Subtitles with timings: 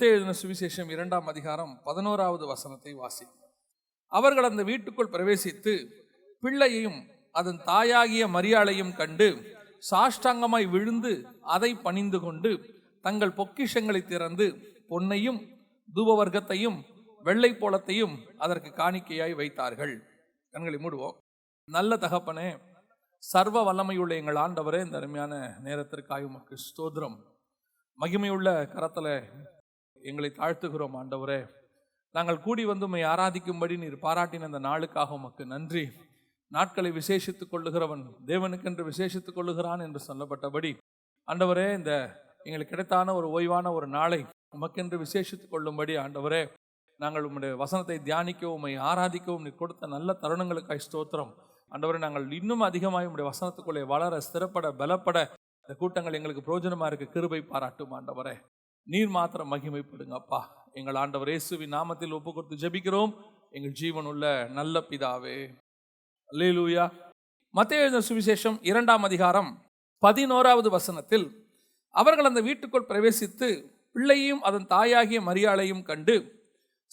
[0.00, 3.26] மத்திய எழுதின சுவிசேஷம் இரண்டாம் அதிகாரம் பதினோராவது வசனத்தை வாசி
[4.12, 5.72] அவர்கள் அந்த வீட்டுக்குள் பிரவேசித்து
[6.42, 6.96] பிள்ளையையும்
[7.40, 9.28] அதன் தாயாகிய மரியாளையும் கண்டு
[9.90, 11.12] சாஷ்டாங்கமாய் விழுந்து
[11.56, 12.52] அதை பணிந்து கொண்டு
[13.02, 14.46] தங்கள் பொக்கிஷங்களை திறந்து
[14.92, 15.42] பொன்னையும்
[15.96, 16.80] தூபவர்க்கத்தையும்
[17.28, 19.94] வெள்ளை போலத்தையும் அதற்கு காணிக்கையாய் வைத்தார்கள்.
[20.54, 21.16] கண்களை மூடுவோம்.
[21.68, 22.48] நல்ல தகப்பனே
[23.32, 27.18] சர்வ வல்லமையுள்ள எங்கள் ஆண்டவரே இந்த அருமையான நேரத்திற்காக உமக்கு ஸ்தோத்திரம்.
[28.00, 29.14] மகிமையுள்ள கரத்தில்
[30.08, 31.40] எங்களை தாழ்த்துகிறோம் ஆண்டவரே.
[32.14, 35.84] நாங்கள் கூடி வந்து உண்மை ஆராதிக்கும்படி நீர் பாராட்டின அந்த நாளுக்காக உமக்கு நன்றி.
[36.52, 40.70] நாட்களை விசேஷித்துக் கொள்ளுகிறவன் தேவனுக்கென்று விசேஷித்துக் கொள்ளுகிறான் என்று சொல்லப்பட்டபடி
[41.28, 41.92] ஆண்டவரே இந்த
[42.44, 44.20] எங்களுக்கு கிடைத்தான ஒரு ஓய்வான ஒரு நாளை
[44.56, 46.42] உமக்கென்று விசேஷித்துக் கொள்ளும்படி ஆண்டவரே
[47.00, 51.32] நாங்கள் உம்முடைய வசனத்தை தியானிக்கவும் உம்மை ஆராதிக்கவும் நீ கொடுத்த நல்ல தருணங்களுக்காய் ஸ்தோத்திரம்.
[51.72, 55.18] ஆண்டவரே நாங்கள் இன்னும் அதிகமாக உம்முடைய வசனத்துக்குள்ளே வளர ஸ்திரப்பட பலப்பட
[55.62, 58.34] இந்த கூட்டங்கள் எங்களுக்கு பிரோஜனமாக இருக்கு கிருபை பாராட்டும் ஆண்டவரே.
[58.86, 60.40] நீர் மாத்திரம் மகிமைப்படுங்க அப்பா
[60.72, 63.12] எங்கள் ஆண்டவர் இயேசுவின் நாமத்தில் ஒப்பு கொடுத்து ஜெபிக்கிறோம்.
[63.50, 65.36] எங்கள் ஜீவன் உள்ள நல்ல பிதாவே.
[66.30, 66.84] அல்லேலூயா.
[67.50, 69.50] மத்திய எழுதின சுவிசேஷம் இரண்டாம் அதிகாரம்
[69.98, 71.26] பதினோராவது வசனத்தில்
[71.90, 73.48] அவர்கள் அந்த வீட்டுக்குள் பிரவேசித்து
[73.92, 76.16] பிள்ளையும் அதன் தாயாகிய மரியாளையும் கண்டு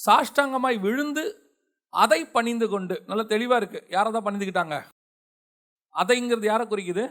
[0.06, 1.26] சாஷ்டாங்கமாய் விழுந்து
[1.94, 3.80] அதை பணிந்து கொண்டு நல்ல தெளிவாக இருக்கு.
[3.90, 4.78] யாரை தான் பணிந்துக்கிட்டாங்க
[5.96, 7.06] அதைங்கிறது யாரை குறிக்குது?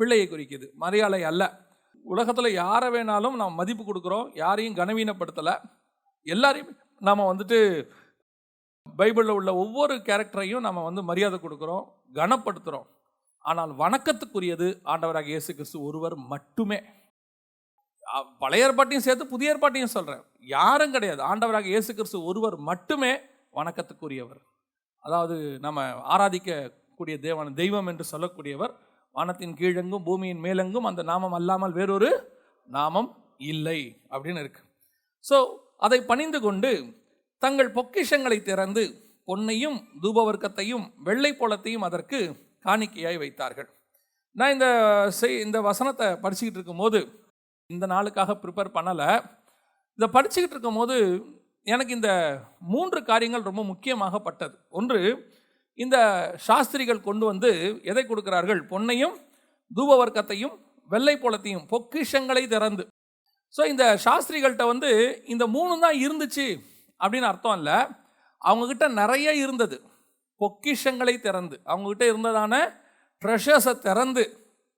[0.00, 0.66] பிள்ளையை குறிக்குது.
[0.74, 1.65] மரியாதை அல்ல.
[2.12, 5.54] உலகத்தில் யாரை வேணாலும் நாம் மதிப்பு கொடுக்குறோம் யாரையும் கனவீனப்படுத்தலை.
[6.26, 6.72] எல்லாரையும்
[7.08, 7.58] நாம் வந்துட்டு
[8.98, 11.86] பைபிளில் உள்ள ஒவ்வொரு கேரக்டரையும் நம்ம வந்து மரியாதை கொடுக்குறோம்
[12.18, 12.86] கனப்படுத்துகிறோம்
[13.44, 16.78] ஆனால் வணக்கத்துக்குரியது ஆண்டவராக இயேசு கிறிஸ்து ஒருவர் மட்டுமே.
[18.42, 20.24] பழைய ஏற்பாட்டையும் சேர்த்து புதிய ஏற்பாட்டையும் சொல்கிறேன்
[20.56, 21.20] யாரும் கிடையாது.
[21.30, 23.12] ஆண்டவராக இயேசு கிறிஸ்து ஒருவர் மட்டுமே
[23.58, 24.42] வணக்கத்துக்குரியவர்.
[25.04, 25.36] அதாவது
[25.66, 25.80] நம்ம
[26.14, 28.72] ஆராதிக்கக்கூடிய தேவன் தெய்வம் என்று சொல்லக்கூடியவர்
[29.16, 32.10] வானத்தின் கீழெங்கும் பூமியின் மேலெங்கும் அந்த நாமம் அல்லாமல் வேறொரு
[32.68, 33.10] நாமம்
[33.52, 33.80] இல்லை
[34.14, 34.62] அப்படின்னு இருக்கு.
[35.24, 35.36] ஸோ
[35.86, 36.70] அதை பணிந்து கொண்டு
[37.42, 38.84] தங்கள் பொக்கிஷங்களை திறந்து
[39.28, 42.18] பொன்னையும் தூபவர்க்கத்தையும் வெள்ளை போலத்தையும் அதற்கு
[42.66, 43.68] காணிக்கையாய் வைத்தார்கள்.
[44.36, 44.68] நான் இந்த
[45.18, 47.00] செய் இந்த வசனத்தை படிச்சுக்கிட்டு இருக்கும்போது
[47.70, 49.08] இந்த நாளுக்காக ப்ரிப்பேர் பண்ணலை.
[49.98, 50.96] இதை படிச்சுக்கிட்டு இருக்கும்போது
[51.66, 52.10] எனக்கு இந்த
[52.72, 54.54] மூன்று காரியங்கள் ரொம்ப முக்கியமாகப்பட்டது.
[54.78, 55.00] ஒன்று
[55.84, 55.96] இந்த
[56.46, 57.50] சாஸ்திரிகள் கொண்டு வந்து
[57.90, 58.60] எதை கொடுக்கிறார்கள்?
[58.72, 59.16] பொன்னையும்
[59.76, 60.54] தூபவர்க்கத்தையும்
[60.90, 62.84] வெள்ளை போலத்தையும் பொக்கிஷங்களை திறந்து.
[63.54, 64.90] ஸோ இந்த சாஸ்திரிகள்கிட்ட வந்து
[65.34, 66.46] இந்த மூணு தான் இருந்துச்சு
[67.00, 67.76] அப்படின்னு அர்த்தம் இல்லை.
[68.42, 69.76] அவங்கக்கிட்ட நிறைய இருந்தது.
[70.40, 71.56] பொக்கிஷங்களை திறந்து.
[71.70, 72.54] அவங்கக்கிட்ட இருந்ததான
[73.22, 74.24] ட்ரெஷர்ஸை திறந்து.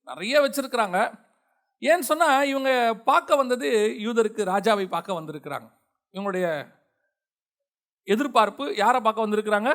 [0.06, 0.98] நிறைய வச்சுருக்கிறாங்க.
[1.82, 2.70] ஏன்னு சொன்னால் இவங்க
[3.10, 3.68] பார்க்க வந்தது
[4.06, 5.68] யூதருக்கு ராஜாவை பார்க்க வந்திருக்கிறாங்க.
[6.14, 6.46] இவங்களுடைய
[8.08, 9.70] எதிர்பார்ப்பு யாரை பார்க்க வந்திருக்கிறாங்க?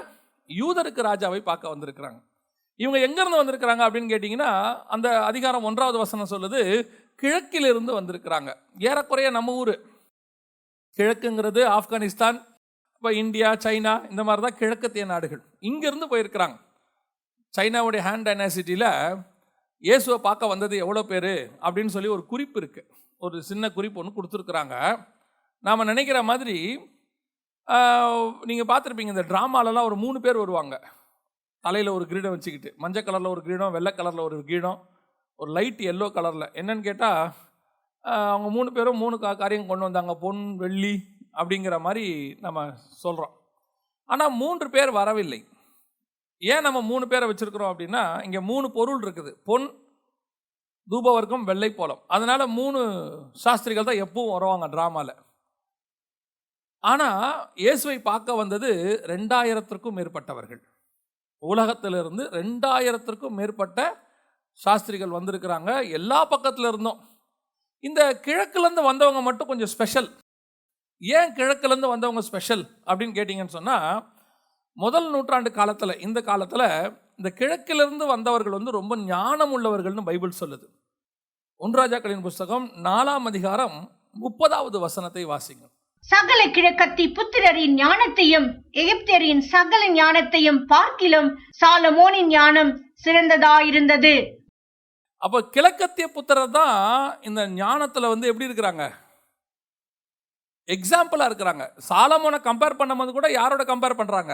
[0.50, 2.20] யூதருக்கு ராஜாவை பார்க்க வந்திருக்கிறாங்க.
[2.80, 4.52] இவங்க எங்கேருந்து வந்திருக்கிறாங்க அப்படின்னு கேட்டிங்கன்னா
[4.96, 6.62] அந்த அதிகாரம் ஒன்றாவது வசனம் சொல்லுது
[7.22, 8.50] கிழக்கிலிருந்து வந்திருக்கிறாங்க.
[8.90, 9.76] ஏறக்குறைய நம்ம ஊர்.
[11.00, 12.38] கிழக்குங்கிறது ஆப்கானிஸ்தான்
[12.96, 15.42] இப்போ இந்தியா சைனா இந்த மாதிரி தான் கிழக்கத்திய நாடுகள்.
[15.70, 16.56] இங்கேருந்து போயிருக்கிறாங்க.
[17.54, 18.90] சைனாவுடைய ஹேண்ட் டைனாசிட்டியில்
[19.84, 21.34] இயேசுவை பார்க்க வந்தது எவ்வளோ பேர்
[21.66, 22.90] அப்படின்னு சொல்லி ஒரு குறிப்பு இருக்குது
[23.22, 24.76] ஒரு சின்ன குறிப்பு ஒன்று கொடுத்துருக்குறாங்க.
[25.64, 26.58] நாம் நினைக்கிற மாதிரி
[28.50, 30.76] நீங்கள் பார்த்துருப்பீங்க இந்த ட்ராமாலலாம் ஒரு மூணு பேர் வருவாங்க.
[31.64, 34.80] தலையில் ஒரு கிரீடம் வச்சுக்கிட்டு மஞ்சள் கலரில் ஒரு கிரீடம் வெள்ளை கலரில் ஒரு கிரீடம்
[35.40, 36.48] ஒரு லைட் எல்லோ கலரில்.
[36.60, 37.22] என்னன்னு கேட்டால்
[38.32, 40.14] அவங்க மூணு பேரும் மூணு கா காரியம் கொண்டு வந்தாங்க.
[40.24, 40.94] பொன் வெள்ளி
[41.40, 42.06] அப்படிங்கிற மாதிரி
[42.46, 42.66] நம்ம
[43.04, 43.34] சொல்கிறோம்
[44.10, 45.40] ஆனால் மூன்று பேர் வரவில்லை.
[46.42, 49.32] ஏன் நம்ம மூணு பேரை வச்சுருக்கிறோம் அப்படின்னா இங்கே மூணு பொருள் இருக்குது.
[49.50, 49.68] பொன்
[50.92, 52.80] தூபவர்க்கம் வெள்ளை போலம் அதனால் மூணு
[53.44, 55.14] சாஸ்திரிகள் தான் எப்பவும் வருவாங்க ட்ராமாவில்
[56.84, 57.26] ஆனால்
[57.64, 58.70] இயேசுவை பார்க்க வந்தது
[59.12, 60.62] ரெண்டாயிரத்திற்கும் மேற்பட்டவர்கள்.
[61.44, 63.80] உலகத்திலிருந்து ரெண்டாயிரத்திற்கும் மேற்பட்ட
[64.60, 65.72] சாஸ்திரிகள் வந்திருக்கிறாங்க.
[65.98, 67.00] எல்லா பக்கத்தில் இருந்தும்
[67.88, 70.10] இந்த கிழக்குலேருந்து வந்தவங்க மட்டும் கொஞ்சம் ஸ்பெஷல்
[71.02, 74.04] ஏன் கிழக்குலேருந்து வந்தவங்க ஸ்பெஷல் அப்படின்னு கேட்டிங்கன்னு சொன்னால்
[74.78, 76.68] முதல் நூற்றாண்டு காலத்தில் இந்த காலத்தில்
[77.20, 80.68] இந்த கிழக்கிலிருந்து வந்தவர்கள் வந்து ரொம்ப ஞானம் உள்ளவர்கள்னு பைபிள் சொல்லுது.
[81.62, 83.76] ஒன்றாஜாக்களின் புஸ்தகம் நாலாம் அதிகாரம்
[84.24, 85.66] முப்பதாவது வசனத்தை வாசிங்க.
[86.12, 88.48] சகல கிழக்கத்தி புத்திரரின் ஞானத்தையும்
[88.82, 91.30] எகிப்தியரின் சகல ஞானத்தையும் பார்க்கிலும்
[91.60, 92.72] சாலமோனின் ஞானம்
[93.04, 94.16] சிறந்ததாயிருந்தது.
[95.26, 96.78] அப்போ கிழக்கத்திய புத்திரர் தான்
[97.28, 98.86] இந்த ஞானத்தில் வந்து எப்படி இருக்கிறாங்க?
[100.76, 101.66] எக்ஸாம்பிளாக இருக்கிறாங்க.
[101.90, 104.34] சாலமோனை கம்பேர் பண்ணும்போது கூட யாரோட கம்பேர் பண்ணுறாங்க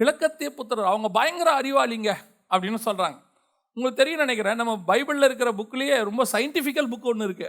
[0.00, 0.90] கிழக்கத்திய புத்திரர்.
[0.92, 2.10] அவங்க பயங்கர அறிவாளிங்க
[2.52, 3.18] அப்படின்னு சொல்கிறாங்க
[3.76, 4.58] உங்களுக்கு தெரியும் நினைக்கிறேன்.
[4.60, 7.48] நம்ம பைபிளில் இருக்கிற புக்லேயே ரொம்ப சயின்டிஃபிக்கல் புக் ஒன்று இருக்கு.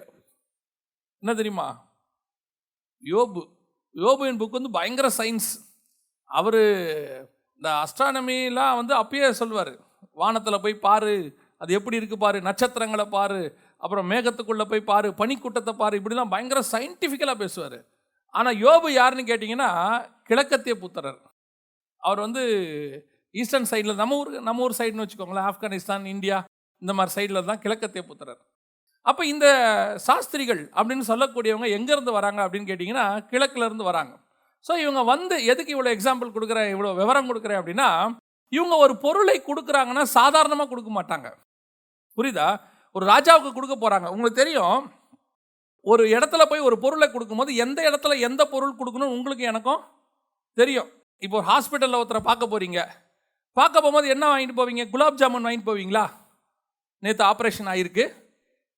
[1.23, 1.67] என்ன தெரியுமா?
[3.03, 3.41] யோபு
[3.95, 5.49] யோபுவின் புக் வந்து பயங்கர சயின்ஸ்
[6.29, 6.61] அவர்
[7.61, 9.73] இந்த அஸ்ட்ரானமிலாம் வந்து அப்பயே சொல்லுவார்
[10.21, 11.15] வானத்தில் போய் பாரு
[11.61, 13.41] அது எப்படி இருக்குது பாரு நட்சத்திரங்களை பாரு
[13.83, 17.77] அப்புறம் மேகத்துக்குள்ளே போய் பாரு பனிக்கூட்டத்தை பாரு இப்படிலாம் பயங்கர சயின்டிஃபிக்கலாக பேசுவார்.
[18.35, 19.69] ஆனால் யோபு யாருன்னு கேட்டிங்கன்னா
[20.29, 21.19] கிழக்கத்திய புத்திரர்.
[22.03, 22.43] அவர் வந்து
[23.35, 26.37] ஈஸ்டர்ன் சைடில் நம்ம ஊர் நம்ம ஊர் சைடுன்னு வச்சுக்கோங்களேன் ஆப்கானிஸ்தான் இந்தியா
[26.81, 28.41] இந்த மாதிரி சைடில் தான் கிழக்கத்திய புத்திரர்.
[29.05, 29.47] அப்போ இந்த
[30.07, 34.13] சாஸ்திரிகள் அப்படின்னு சொல்லக்கூடியவங்க எங்கேருந்து வராங்க அப்படின்னு கேட்டிங்கன்னா கிழக்குலேருந்து வராங்க.
[34.65, 37.89] ஸோ இவங்க வந்து எதுக்கு இவ்வளோ எக்ஸாம்பிள் கொடுக்குறேன் இவ்வளோ விவரம் கொடுக்குறேன் அப்படின்னா
[38.57, 41.27] இவங்க ஒரு பொருளை கொடுக்குறாங்கன்னா சாதாரணமாக கொடுக்க மாட்டாங்க.
[42.17, 42.47] புரியுதா?
[42.95, 44.79] ஒரு ராஜாவுக்கு கொடுக்க போகிறாங்க உங்களுக்கு தெரியும்
[45.85, 49.81] ஒரு இடத்துல போய் ஒரு பொருளை கொடுக்கும்போது எந்த இடத்துல எந்த பொருள் கொடுக்கணும் உங்களுக்கு எனக்கும்
[50.57, 50.89] தெரியும்.
[51.25, 52.79] இப்போ ஒரு ஹாஸ்பிட்டலில் ஒருத்தரை பார்க்க போகிறீங்க
[53.57, 54.83] பார்க்க போகும்போது என்ன வாங்கிட்டு போவீங்க?
[54.93, 56.05] குலாப் ஜாமுன் வாங்கிட்டு போவீங்களா?
[57.03, 58.05] நேற்று ஆப்ரேஷன் ஆகிருக்கு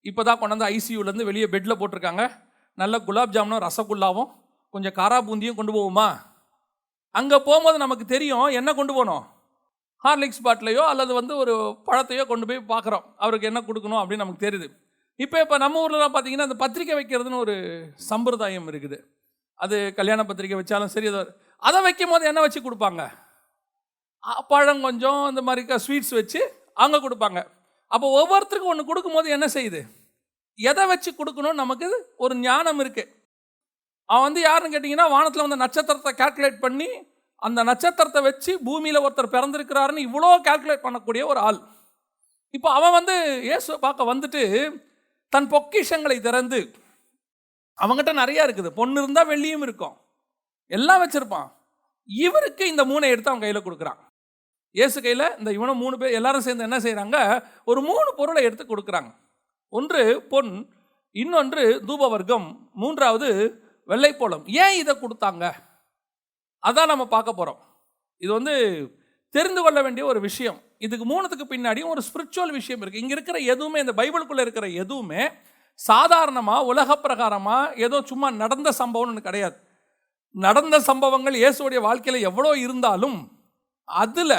[0.10, 2.24] இப்போ தான் கொண்டாந்து ஐசியூலேருந்து வெளியே பெட்டில் போட்டிருக்காங்க.
[2.82, 4.30] நல்ல குலாப் ஜாமுனும் ரசகுல்லாவும்
[4.74, 6.08] கொஞ்சம் காரா பூந்தியும் கொண்டு போவோமா?
[7.20, 9.24] அங்கே போகும்போது நமக்கு தெரியும் என்ன கொண்டு போகணும்?
[10.06, 11.54] ஹார்லிக்ஸ் பாட்டிலையோ அல்லது வந்து ஒரு
[11.88, 13.06] பழத்தையோ கொண்டு போய் பார்க்குறோம்.
[13.24, 14.68] அவருக்கு என்ன கொடுக்கணும் அப்படின்னு நமக்கு தெரியுது.
[15.24, 17.56] இப்போ இப்போ நம்ம ஊர்லலாம் பார்த்தீங்கன்னா அந்த பத்திரிக்கை வைக்கிறதுன்னு ஒரு
[18.10, 18.98] சம்பிரதாயம் இருக்குது.
[19.60, 21.22] அது கல்யாண பத்திரிக்கை வச்சாலும் சரி அதை
[21.68, 23.04] அதை வைக்கும் போது என்ன வச்சு கொடுப்பாங்க?
[24.52, 26.42] பழம் கொஞ்சம் இந்த மாதிரி ஸ்வீட்ஸ் வச்சு
[26.84, 27.40] அங்கே கொடுப்பாங்க.
[27.96, 29.82] அப்போ ஒவ்வொருத்தருக்கும் ஒன்று கொடுக்கும்போது என்ன செய்யுது?
[30.60, 31.60] எதை வச்சு கொடுக்கணும்?
[31.64, 31.88] நமக்கு
[32.24, 33.12] ஒரு ஞானம் இருக்குது
[34.10, 36.90] அவன் வந்து யாருன்னு கேட்டிங்கன்னா வானத்தில் வந்து நட்சத்திரத்தை கால்குலேட் பண்ணி
[37.42, 41.60] அந்த நட்சத்திரத்தை வச்சு பூமியில் ஒருத்தர் பிறந்திருக்கிறாருன்னு இவ்வளோ கால்குலேட் பண்ணக்கூடிய ஒரு ஆள்.
[42.58, 43.16] இப்போ அவன் வந்து
[43.48, 44.42] இயேசு பார்க்க வந்துட்டு
[45.34, 46.60] தன் பொக்கிஷங்களை திறந்து
[47.78, 48.70] அவங்ககிட்ட நிறையா இருக்குது.
[48.80, 49.96] பொண்ணு இருந்தால் வெள்ளியும் இருக்கும்.
[50.72, 51.50] எல்லாம் வச்சுருப்பான்.
[52.10, 54.00] இவருக்கு இந்த மூனை எடுத்து அவன் கையில் கொடுக்குறான்.
[54.76, 57.18] இயேசு கையில் இந்த இவனும் மூணு பேர் எல்லாரும் சேர்ந்து என்ன செய்கிறாங்க
[57.70, 59.12] ஒரு மூணு பொருளை எடுத்து கொடுக்குறாங்க.
[59.74, 60.02] ஒன்று
[60.32, 60.52] பொன்
[61.16, 62.48] இன்னொன்று தூபவர்க்கம்
[62.82, 63.30] மூன்றாவது
[63.90, 64.44] வெள்ளைப்போளம்.
[64.64, 65.46] ஏன் இதை கொடுத்தாங்க?
[66.64, 67.60] அதான் நம்ம பார்க்க போகிறோம்
[68.22, 68.56] இது வந்து
[69.34, 70.58] தெரிந்து கொள்ள வேண்டிய ஒரு விஷயம்.
[70.86, 75.24] இதுக்கு மூணுத்துக்கு பின்னாடியும் ஒரு ஸ்பிரிச்சுவல் விஷயம் இருக்குது இங்கே இருக்கிற எதுவுமே இந்த பைபிளுக்குள்ளே இருக்கிற எதுவுமே
[75.80, 79.58] சாதாரணமாக உலக பிரகாரமாக ஏதோ சும்மா நடந்த சம்பவம்னு கிடையாது.
[80.36, 83.18] நடந்த சம்பவங்கள் இயேசுடைய வாழ்க்கையில் எவ்வளோ இருந்தாலும்
[83.86, 84.38] அதில்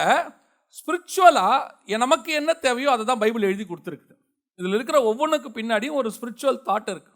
[0.78, 4.14] ஸ்பிரிச்சுவலாக நமக்கு என்ன தேவையோ அதை தான் பைபிள் எழுதி கொடுத்துருக்குது.
[4.54, 7.12] இதில் இருக்கிற ஒவ்வொன்றுக்கு பின்னாடியும் ஒரு ஸ்பிரிச்சுவல் தாட் இருக்கு.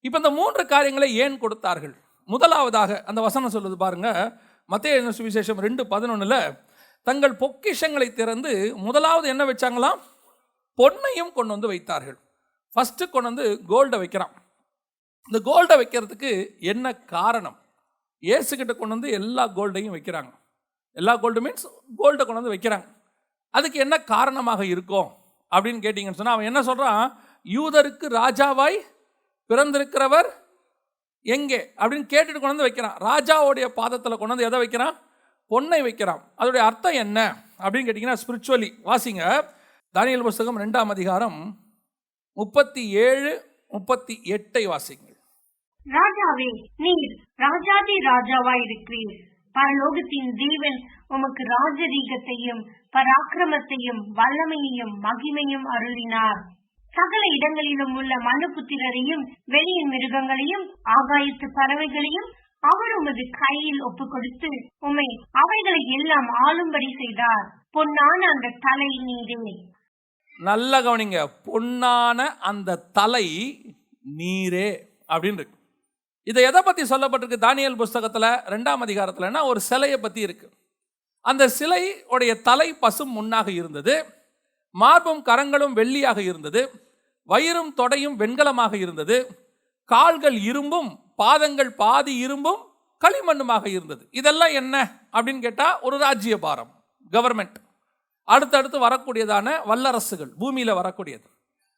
[0.00, 1.94] இப்போ இந்த மூன்று காரியங்களை ஏன் கொடுத்தார்கள்?
[2.24, 4.38] முதலாவதாக அந்த வசனம் சொல்லுது பாருங்க.
[4.64, 6.56] மத்திய சுவிசேஷம் ரெண்டு பதினொன்றில்
[7.02, 10.00] தங்கள் பொக்கிஷங்களை திறந்து முதலாவது என்ன வச்சாங்களாம்?
[10.78, 12.18] பொன்னையும் கொண்டு வந்து வைத்தார்கள்.
[12.76, 14.32] ஃபஸ்ட்டு கொண்டு வந்து கோல்டை வைக்கிறான்.
[15.26, 17.58] இந்த கோல்டை வைக்கிறதுக்கு என்ன காரணம்?
[18.22, 20.32] ஏசுக்கிட்ட கொண்டு வந்து எல்லா கோல்டையும் வைக்கிறாங்க.
[20.94, 21.66] எல்லா கோல்டு மீன்ஸ்
[21.98, 22.84] கோல்டை கொண்டு வந்து வைக்கிறாங்க.
[23.50, 25.10] அதுக்கு என்ன காரணமாக இருக்கும்?
[25.50, 28.80] அப்படின்னு கேட்டிங்கன்னு சொன்னால் அவன் என்ன சொல்கிறான் யூதருக்கு ராஜாவாய்
[29.48, 30.28] பிறந்திருக்கிறவர்
[31.22, 31.72] எங்கே?
[31.76, 32.96] அப்படின்னு கேட்டுட்டு கொண்டு வந்து வைக்கிறான்.
[32.96, 34.96] ராஜாவோடைய பாதத்தில் கொண்டு வந்து எதை வைக்கிறான்?
[35.50, 36.32] பொன்னை வைக்கிறான்.
[36.38, 37.36] அதோடைய அர்த்தம் என்ன?
[37.58, 39.44] அப்படின்னு கேட்டிங்கன்னா ஸ்பிரிச்சுவலி வாசிங்க.
[39.94, 41.56] தானியல் புஸ்தகம் ரெண்டாம் அதிகாரம்
[42.32, 45.16] முப்பத்தி ஏழு முப்பத்தி எட்டை வாசிங்கள்.
[45.84, 49.32] ராஜாவே நீர் ராஜாதி ராஜாவாயிருக்கிறீர்.
[49.56, 52.62] பரலோகத்தின் தேவன் உமக்கு ராஜரீகத்தையும்
[52.94, 56.40] பராக்கிரமத்தையும் வல்லமையையும் மகிமையும் அருளினார்.
[56.94, 65.82] சகல இடங்களிலும் உள்ள மனுபுத்திரரையும் வெளியின் மிருகங்களையும் ஆகாயத்து பறவைகளையும் அவர் உமது கையில் ஒப்பு கொடுத்து உம்மை அவைகளை
[65.98, 67.46] எல்லாம் ஆளும்படி செய்தார்.
[67.72, 69.54] பொன்னான அந்த தலை நீரே.
[70.38, 72.18] நல்ல கவனிங்க பொன்னான
[72.50, 73.26] அந்த தலை
[74.18, 74.68] நீரே
[75.08, 75.58] அப்படின்னு இருக்கு.
[76.24, 77.44] இதை எதை பற்றி சொல்லப்பட்டிருக்கு?
[77.46, 80.50] தானியல் புஸ்தகத்தில் ரெண்டாம் அதிகாரத்தில்னா ஒரு சிலையை பற்றி இருக்கு.
[81.20, 83.94] அந்த சிலை உடைய தலை பசும் முன்னாக இருந்தது.
[84.70, 86.62] மார்பும் கரங்களும் வெள்ளியாக இருந்தது.
[87.22, 89.16] வயிறும் தொடையும் வெண்கலமாக இருந்தது.
[89.84, 92.62] கால்கள் இரும்பும் பாதங்கள் பாதி இரும்பும்
[93.00, 94.08] களிமண்ணுமாக இருந்தது.
[94.10, 94.74] இதெல்லாம் என்ன?
[95.12, 97.56] அப்படின்னு கேட்டால் ஒரு ராஜ்ய பாரம் கவர்மெண்ட்
[98.24, 101.26] அடுத்தடுத்து வரக்கூடியதான வல்லரசுகள் பூமியில் வரக்கூடியது.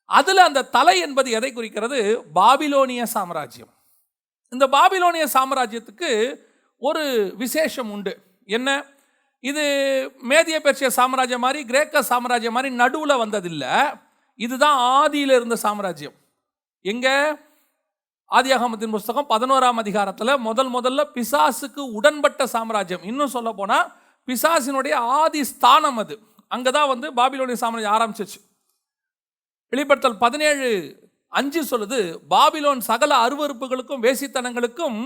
[0.04, 2.24] அதில் அந்த தலை என்பது எதை குறிக்கிறது?
[2.34, 3.72] பாபிலோனிய சாம்ராஜ்யம்.
[4.50, 6.38] இந்த பாபிலோனிய சாம்ராஜ்யத்துக்கு
[6.78, 8.12] ஒரு விசேஷம் உண்டு.
[8.44, 8.84] என்ன?
[9.40, 9.62] இது
[10.28, 13.98] மேதிய பெர்ஷிய சாம்ராஜ்யம் மாதிரி கிரேக்க சாம்ராஜ்யம் மாதிரி நடுவில் வந்ததில்லை.
[14.34, 16.14] இதுதான் ஆதியில் இருந்த சாம்ராஜ்யம்.
[16.80, 17.16] எங்கே?
[18.30, 23.02] ஆதியாகமத்தின் புஸ்தகம் பதினோராம் அதிகாரத்தில் முதல் முதல்ல பிசாசுக்கு உடன்பட்ட சாம்ராஜ்யம்.
[23.02, 23.92] இன்னும் சொல்ல போனால்
[24.28, 26.18] பிசாசினுடைய ஆதி ஸ்தானம் அது.
[26.48, 28.40] அங்கே தான் வந்து பாபிலோனிய சாம்ராஜ்யம் ஆரம்பிச்சிச்சு.
[29.68, 30.68] வெளிப்படுத்தல் பதினேழு
[31.38, 31.98] அஞ்சு சொல்லுது
[32.32, 34.98] பாபிலோன் சகல அருவருப்புகளுக்கும் வேசித்தனங்களுக்கும்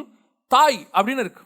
[0.51, 1.43] தாய் அப்படின்னு இருக்கு.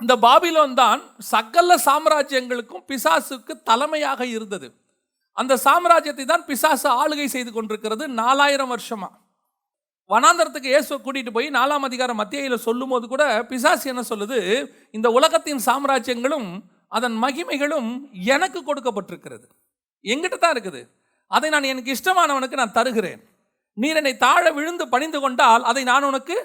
[0.00, 1.00] இந்த பாபிலோன் தான்
[1.32, 4.68] சகல சாம்ராஜ்யங்களுக்கும் பிசாசுக்கு தலைமையாக இருந்தது.
[5.36, 9.10] அந்த சாம்ராஜ்யத்தை தான் பிசாசு ஆளுகை செய்து கொண்டிருக்கிறது நாலாயிரம் வருஷமா.
[10.10, 14.38] வனாந்தரத்துக்கு இயேசுவை கூட்டிட்டு போய் நாலாம் அதிகாரம் மத்தியில் சொல்லும் போது கூட பிசாசு என்ன சொல்லுது
[14.96, 16.48] இந்த உலகத்தின் சாம்ராஜ்யங்களும்
[16.96, 17.88] அதன் மகிமைகளும்
[18.34, 19.46] எனக்கு கொடுக்கப்பட்டிருக்கிறது.
[20.04, 20.82] எங்கிட்ட தான் இருக்குது.
[21.30, 23.22] அதை நான் எனக்கு இஷ்டமானவனுக்கு நான் தருகிறேன்.
[23.82, 26.36] நீர் என்னை தாழ விழுந்து பணிந்து கொண்டால் அதை நான் உனக்கு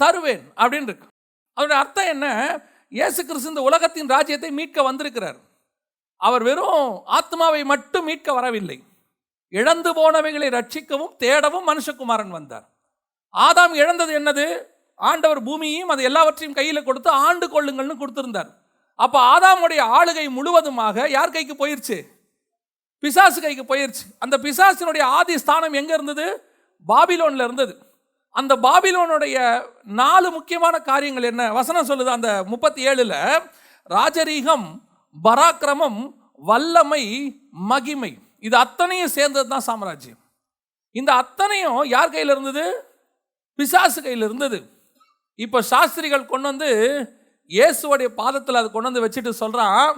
[0.00, 1.08] தருவேன் அப்படின்னு இருக்கு.
[1.56, 2.26] அதோட அர்த்தம் என்ன?
[2.88, 5.38] இயேசு கிறிஸ்து இந்த உலகத்தின் ராஜ்யத்தை மீட்க வந்திருக்கிறார்.
[6.16, 8.78] அவர் வெறும் ஆத்மாவை மட்டும் மீட்க வரவில்லை.
[9.48, 12.66] இழந்து போனவைகளை ரட்சிக்கவும் தேடவும் மனுஷகுமாரன் வந்தார்.
[13.34, 14.46] ஆதாம் இழந்தது என்னது?
[14.94, 18.50] ஆண்டவர் பூமியையும் அது எல்லாவற்றையும் கையில் கொடுத்து ஆண்டு கொள்ளுங்கள்னு கொடுத்திருந்தார்.
[18.98, 21.98] அப்போ ஆதாமுடைய ஆளுகை முழுவதுமாக யார் கைக்கு போயிருச்சு?
[23.04, 24.04] பிசாசு கைக்கு போயிருச்சு.
[24.24, 26.26] அந்த பிசாசினுடைய ஆதி ஸ்தானம் எங்கே இருந்தது?
[26.86, 27.74] பாபிலோனில் இருந்தது.
[28.40, 29.36] அந்த பாபிலோனுடைய
[30.00, 31.42] நாலு முக்கியமான காரியங்கள் என்ன?
[31.58, 33.16] வசனம் சொல்லுது அந்த முப்பத்தி ஏழில்
[33.94, 34.66] ராஜரீகம்
[35.16, 36.00] பராக்கிரமம்
[36.50, 37.02] வல்லமை
[37.72, 38.12] மகிமை.
[38.46, 40.20] இது அத்தனையும் சேர்ந்தது தான் சாம்ராஜ்யம்.
[40.96, 42.64] இந்த அத்தனையும் யார் கையில் இருந்தது?
[43.58, 44.58] பிசாசு கையில் இருந்தது.
[45.44, 46.70] இப்போ சாஸ்திரிகள் கொண்டு வந்து
[47.50, 49.88] இயேசுவோடைய பாதத்தில் அதை கொண்டு வந்து வச்சுட்டு சொல்கிறான்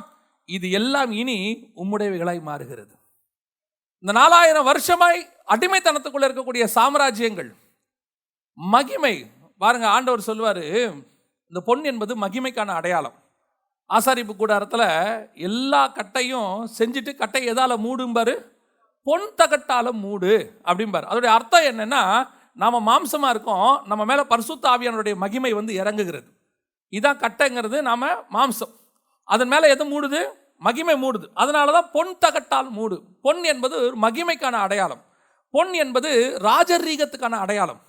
[0.55, 1.39] இது எல்லாம் இனி
[1.77, 2.93] உம்முடையவைகளாய் மாறுகிறது.
[4.05, 7.51] இந்த நாலாயிரம் வருஷமாய் அடிமைத்தனத்துக்குள்ள இருக்கக்கூடிய சாம்ராஜ்யங்கள்
[8.55, 9.15] மகிமை
[9.59, 10.65] பாருங்க ஆண்டவர் சொல்வாரு
[11.51, 13.17] இந்த பொன் என்பது மகிமைக்கான அடையாளம்.
[13.91, 14.89] ஆசாரிப்பு கூடாரத்தில்
[15.49, 18.35] எல்லா கட்டையும் செஞ்சுட்டு கட்டை எதால மூடும்பாரு
[19.03, 20.33] பொன் தகட்டால மூடு
[20.65, 22.03] அப்படிம்பாரு அதோடைய அர்த்தம் என்னன்னா
[22.63, 26.29] நாம மாம்சமா இருக்கோம் நம்ம மேல பரிசுத்த ஆவியானுடைய மகிமை வந்து இறங்குகிறது.
[26.91, 28.75] இதான் கட்டைங்கிறது நாம மாம்சம்.
[29.33, 30.21] அதன் மேலே எது மூடுது?
[30.59, 31.27] மகிமை மூடுது.
[31.35, 32.97] அதனால தான் பொன் தகட்டால் மூடு.
[33.23, 35.03] பொன் என்பது ஒரு மகிமைக்கான அடையாளம்.
[35.55, 37.81] பொன் என்பது ராஜரீகத்துக்கான அடையாளம்.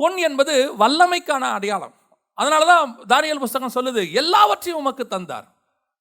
[0.00, 1.94] பொன் என்பது வல்லமைக்கான அடையாளம்.
[2.34, 5.46] அதனால தான் தானியல் புஸ்தகம் சொல்லுது எல்லாவற்றையும் உமக்கு தந்தார்.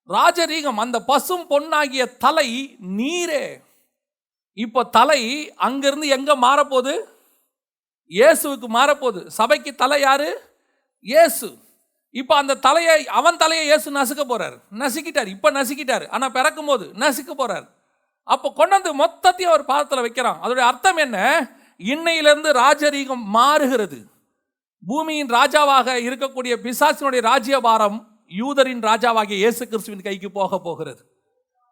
[0.09, 2.49] ராஜரீகம் அந்த பசும் பொன்னாகிய தலை
[2.97, 3.45] நீரே.
[4.53, 5.21] இப்போ தலை
[5.55, 6.93] அங்கிருந்து எங்க மாறப்போகுது?
[8.09, 9.21] இயேசுவுக்கு மாறப்போகுது.
[9.27, 10.29] சபைக்கு தலை யாரு?
[11.05, 11.47] இயேசு.
[12.15, 14.55] இப்போ அந்த தலையை அவன் தலையை இயேசு நசுக்க போறார்.
[14.81, 15.29] நசுக்கிட்டார்.
[15.35, 16.05] இப்போ நசுக்கிட்டார்.
[16.09, 17.65] ஆனால் பிறக்கும் போது நசுக்க போறார்.
[18.27, 20.39] அப்போ கொண்டாந்து மொத்தத்தையும் அவர் பாதத்தில் வைக்கிறான்.
[20.43, 21.17] அதோடைய அர்த்தம் என்ன?
[21.79, 23.99] இன்னையிலிருந்து ராஜரீகம் மாறுகிறது.
[24.83, 27.97] பூமியின் ராஜாவாக இருக்கக்கூடிய பிசாசினுடைய ராஜ்யபாரம்
[28.31, 31.01] யூதரின் ராஜாவாகிய இயேசு கிறிஸ்துவின் கைக்கு போக போகிறது.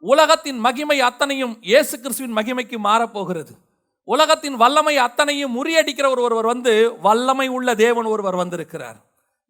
[0.03, 3.53] உலகத்தின் மகிமை அத்தனையும் இயேசு கிறிஸ்துவின் மகிமைக்கு மாறப்போகிறது
[4.07, 6.73] உலகத்தின் வல்லமை அத்தனையும் முறியடிக்கிற ஒரு ஒருவர் வந்து
[7.05, 8.99] வல்லமை உள்ள தேவன் ஒருவர் வந்திருக்கிறார்.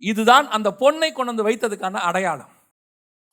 [0.03, 2.51] இதுதான் அந்த பொண்ணை கொண்டு வந்து வைத்ததுக்கான அடையாளம்.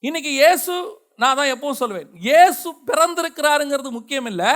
[0.03, 0.75] இன்னைக்கு இயேசு
[1.23, 4.53] நான் தான் எப்பவும் சொல்லுவேன் இயேசு பிறந்திருக்கிறாருங்கிறது முக்கியம் இல்லை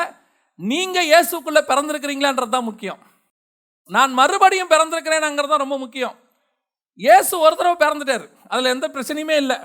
[0.58, 3.00] நீங்கள் இயேசுக்குள்ள பிறந்திருக்கிறீங்களான்றது தான் முக்கியம்.
[3.90, 6.16] நான் மறுபடியும் பிறந்திருக்கிறேனாங்கிறது தான் ரொம்ப முக்கியம்.
[6.98, 9.58] இயேசு ஒரு தடவை பிறந்துட்டார் அதில் எந்த பிரச்சனையுமே இல்லை.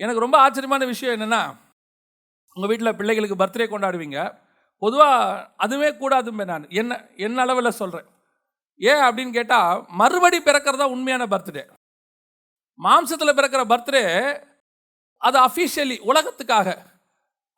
[0.00, 1.42] எனக்கு ரொம்ப ஆச்சரியமான விஷயம் என்னென்னா
[2.56, 4.20] உங்கள் வீட்டில் பிள்ளைகளுக்கு பர்த்டே கொண்டாடுவீங்க
[4.82, 6.64] பொதுவாக அதுவே கூடாதுமே நான்.
[6.80, 8.08] என்ன என்ன அளவில் சொல்கிறேன்
[8.78, 11.64] ஏன் அப்படின்னு கேட்டால் மறுபடி பிறக்கிறது தான் உண்மையான பர்த்டே.
[12.84, 14.02] மாம்சத்தில் பிறக்கிற பர்த்டே
[15.16, 16.76] அது அஃபிஷியலி உலகத்துக்காக.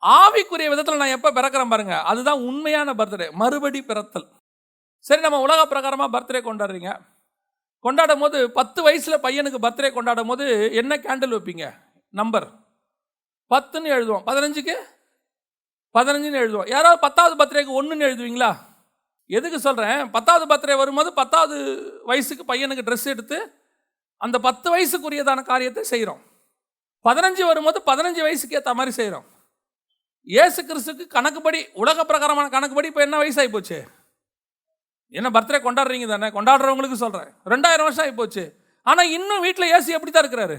[0.01, 4.27] ஆவிக்குரிய விதத்தில் நான் எப்போ பிறக்கிறேன் பாருங்க அதுதான் உண்மையான பர்த்டே மறுபடி பிறத்தல்.
[4.99, 6.99] சரி நம்ம உலக பிரகாரமாக பர்த்டே கொண்டாடுறீங்க.
[7.79, 11.75] கொண்டாடும் போது பத்து வயசில் பையனுக்கு பர்த்டே கொண்டாடும் போது என்ன கேண்டில் வைப்பீங்க?
[12.09, 12.47] நம்பர்
[13.49, 14.25] பத்துன்னு எழுதுவோம்.
[14.25, 14.75] பதினஞ்சுக்கு?
[15.93, 16.69] பதினஞ்சுன்னு எழுதுவோம்.
[16.69, 18.51] யாராவது பத்தாவது பர்த்டேக்கு ஒன்றுன்னு எழுதுவீங்களா?
[19.31, 21.57] எதுக்கு சொல்கிறேன் பத்தாவது பர்த்டே வரும்போது பத்தாவது
[22.03, 23.37] வயசுக்கு பையனுக்கு ட்ரெஸ் எடுத்து
[24.17, 26.21] அந்த பத்து வயசுக்குரியதான காரியத்தை செய்கிறோம்
[27.05, 29.27] பதினஞ்சு வரும்போது பதினஞ்சு வயசுக்கு ஏற்ற மாதிரி செய்கிறோம்
[30.27, 33.77] ஏசு கிறிஸ்துக்கு கணக்குப்படி உலக பிரகாரமான கணக்குப்படி இப்போ என்ன வயசாகி போச்சு
[35.13, 36.27] என்ன பர்த்டே கொண்டாடுறீங்க தானே?
[36.27, 38.43] கொண்டாடுறவங்களுக்கு சொல்கிறேன் ரெண்டாயிரம் வருஷம் ஆகி போச்சு
[38.83, 40.57] ஆனால் இன்னும் வீட்டில் ஏசு எப்படி தான் இருக்கிறாரு?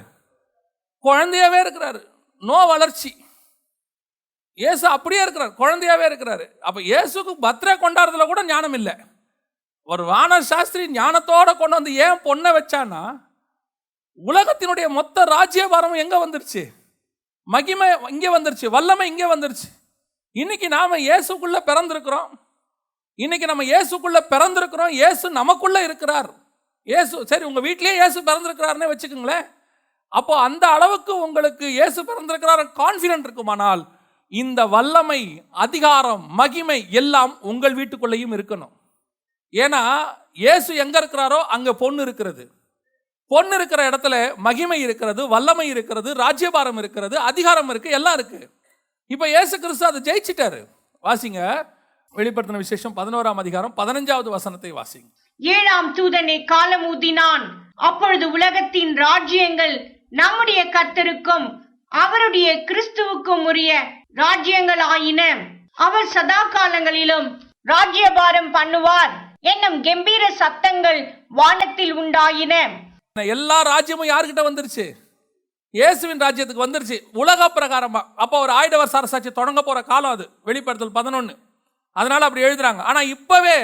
[1.05, 2.01] குழந்தையாவே இருக்கிறாரு.
[2.43, 3.11] நோ வளர்ச்சி.
[4.59, 6.45] இயேசு அப்படியே இருக்கிறார் குழந்தையாவே இருக்கிறாரு.
[6.67, 8.95] அப்போ இயேசுக்கு பர்த்டே கொண்டாடுறதுல கூட ஞானம் இல்லை.
[9.93, 13.03] ஒரு வான சாஸ்திரி ஞானத்தோட கொண்டு வந்து ஏன் பொண்ணை வச்சான்னா
[14.19, 16.63] உலகத்தினுடைய மொத்த ராஜ்யபாரமும் எங்க வந்துருச்சு?
[17.47, 19.69] மகிமை இங்கே வந்துருச்சு வல்லமை இங்கே வந்துருச்சு.
[20.37, 22.29] இன்னைக்கு நாம இயேசுக்குள்ள பிறந்திருக்கிறோம்.
[23.19, 26.31] இன்னைக்கு நம்ம இயேசுக்குள்ள பிறந்திருக்கிறோம் இயேசு நமக்குள்ள இருக்கிறார்.
[26.91, 29.49] இயேசு சரி உங்க வீட்லயே இயேசு பிறந்திருக்கிறாருன்னே வச்சுக்கோங்களேன்.
[30.19, 33.83] அப்போ அந்த அளவுக்கு உங்களுக்கு இயேசு பிறந்திருக்கிறார் கான்ஃபிடென்ட் இருக்குமானால்
[34.33, 35.21] இந்த வல்லமை
[35.65, 38.73] அதிகாரம் மகிமை எல்லாம் உங்கள் வீட்டுக்குள்ளேயும் இருக்கணும்.
[39.55, 39.83] ஏன்னா
[40.43, 42.45] இயேசு எங்க இருக்கிறாரோ அங்க பொண்ணு இருக்கிறது.
[43.31, 44.15] பொண்ணு இருக்கிற இடத்துல
[44.47, 48.41] மகிமை இருக்கிறது வல்லமை இருக்கிறது ராஜ்யபாரம் இருக்கிறது அதிகாரம் இருக்கு எல்லாம் இருக்கு.
[49.11, 50.61] இப்போ இயேசு கிறிஸ்து அதை ஜெயிச்சிட்டாரு.
[51.05, 51.41] வாசிங்க.
[52.15, 55.09] வெளிப்படுத்தின விசேஷம் பதினோராம் அதிகாரம் பதினஞ்சாவது வசனத்தை வாசிங்க.
[55.41, 57.45] ஏழாம் தூதனை காலம் ஊதினான்
[57.89, 59.75] அப்பொழுது உலகத்தின் ராஜ்யங்கள்
[60.21, 61.47] நம்முடைய கத்தருக்கும்
[61.93, 63.73] அவருடைய கிறிஸ்துவுக்கும் உரிய
[64.21, 65.23] ராஜ்யங்கள் ஆயின
[65.85, 67.27] அவர் சதா காலங்களிலும்
[67.73, 69.13] ராஜ்யபாரம் பண்ணுவார்.
[69.53, 71.01] என்னும் கம்பீர சத்தங்கள்
[71.39, 72.55] வானத்தில் உண்டாயின.
[73.35, 74.85] எல்லா ராஜ்யமும் யாருக்கிட்ட வந்துருச்சு?
[75.75, 76.99] இயேசுவின் ராஜ்யத்துக்கு வந்துருச்சு.
[77.23, 78.03] உலக பிரகாரமா.
[78.23, 80.25] அப்போ ஒரு ஆயுத வருஷ அரசாட்சி தொடங்க போற காலம் அது.
[80.49, 81.35] வெளிப்படுத்தல் பதினொன்று
[81.97, 82.83] அதனால அப்படி எழுதுறாங்க.
[82.91, 83.59] ஆனா இப்பவே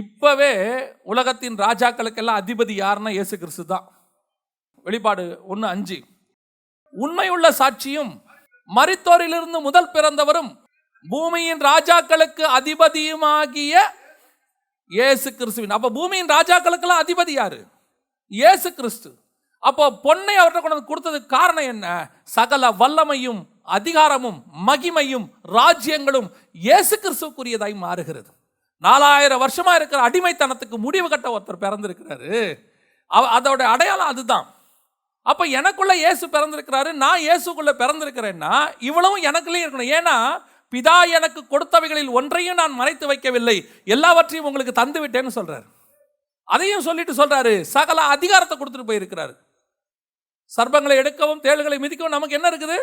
[0.00, 0.52] இப்பவே
[1.12, 3.86] உலகத்தின் ராஜாக்களுக்கெல்லாம் அதிபதி யாருன்னா இயேசு கிறிஸ்து தான்.
[4.86, 5.98] வெளிப்பாடு ஒன்று அஞ்சு.
[6.94, 8.12] உண்மையுள்ள சாட்சியும்
[8.74, 10.56] மறித்தோரிலிருந்து முதல் பிறந்தவரும்
[11.08, 13.74] பூமியின் ராஜாக்களுக்கு அதிபதியுமாகிய
[14.88, 15.70] இயேசு கிறிஸ்துவின்.
[15.70, 17.64] அப்போ பூமியின் ராஜாக்களுக்கெல்லாம் அதிபதி யாரு?
[18.28, 19.14] இயேசு கிறிஸ்து.
[19.58, 22.10] அப்போ பொன்னை அவர்கிட்ட கொண்டு வந்து கொடுத்ததுக்கு காரணம் என்ன?
[22.24, 28.30] சகல வல்லமையும் அதிகாரமும் மகிமையும் ராஜ்யங்களும் இயேசு கிறிஸ்துக்குரியதாய் மாறுகிறது.
[28.78, 32.58] நாலாயிரம் வருஷமா இருக்கிற அடிமைத்தனத்துக்கு முடிவு கட்ட ஒருத்தர் பிறந்திருக்கிறாரு.
[33.06, 34.54] அவ- அதோட அடையாளம் அதுதான்.
[35.30, 38.54] அப்போ எனக்குள்ள இயேசு பிறந்திருக்கிறாரு நான் இயேசுக்குள்ள பிறந்திருக்கிறேன்னா
[38.88, 39.92] இவ்வளவும் எனக்குள்ளே இருக்கணும்.
[39.98, 40.16] ஏன்னா
[40.72, 43.56] பிதா எனக்கு கொடுத்தவைகளில் ஒன்றையும் நான் மறைத்து வைக்கவில்லை.
[43.94, 45.66] எல்லாவற்றையும் உங்களுக்கு தந்து விட்டேன்னு சொல்றாரு.
[46.54, 49.34] அதையும் சொல்லிட்டு சொல்றாரு சகல அதிகாரத்தை கொடுத்துட்டு போயிருக்கிறாரு.
[50.56, 52.78] சர்பங்களை எடுக்கவும் தேள்களை மிதிக்கவும் நமக்கு என்ன இருக்குது?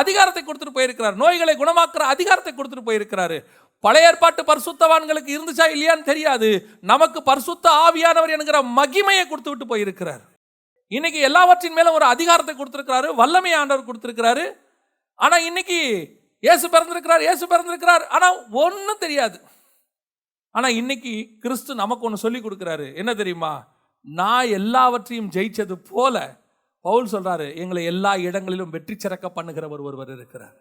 [0.00, 1.16] அதிகாரத்தை கொடுத்துட்டு போயிருக்கிறார்.
[1.22, 3.38] நோய்களை குணமாக்குற அதிகாரத்தை கொடுத்துட்டு போயிருக்கிறாரு.
[3.84, 6.50] பழைய ஏற்பாட்டு பரிசுத்தவான்களுக்கு இருந்துச்சா இல்லையான்னு தெரியாது.
[6.92, 10.22] நமக்கு பரிசுத்த ஆவியானவர் என்கிற மகிமையை கொடுத்து விட்டு போயிருக்கிறார்.
[10.96, 14.44] இன்னைக்கு எல்லாவற்றின் மேலே ஒரு அதிகாரத்தை கொடுத்துருக்கிறாரு வல்லமை ஆண்டவர் கொடுத்துருக்கிறாரு.
[15.24, 15.78] ஆனால் இன்னைக்கு
[16.46, 18.04] இயேசு பிறந்திருக்கிறார் இயேசு பிறந்திருக்கிறார்.
[18.16, 19.38] ஆனால் ஒன்றும் தெரியாது.
[20.54, 21.12] ஆனால் இன்னைக்கு
[21.44, 22.86] கிறிஸ்து நமக்கு ஒன்று சொல்லி கொடுக்குறாரு.
[23.00, 23.52] என்ன தெரியுமா?
[24.04, 26.16] நான் எல்லாவற்றையும் ஜெயிச்சது போல
[26.84, 30.56] பவுல் சொல்கிறாரு எங்களை எல்லா இடங்களிலும் வெற்றி சிறக்க பண்ணுகிறவர் ஒருவர் இருக்கிறார்.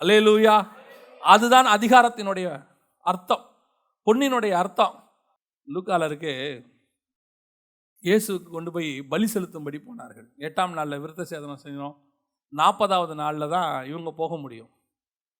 [0.00, 0.56] அல்லேலூயா.
[1.22, 2.46] அதுதான் அதிகாரத்தினுடைய
[3.10, 3.44] அர்த்தம்
[4.06, 4.94] பொன்னினுடைய அர்த்தம்.
[5.68, 6.32] லூக்காலருக்கு
[8.04, 10.28] இயேசுக்கு கொண்டு போய் பலி செலுத்தும்படி போனார்கள்.
[10.46, 11.94] எட்டாம் நாளில் விருத்த சேதனம் செஞ்சோம்
[12.52, 14.70] நாற்பதாவது நாளில் தான் இவங்க போக முடியும்.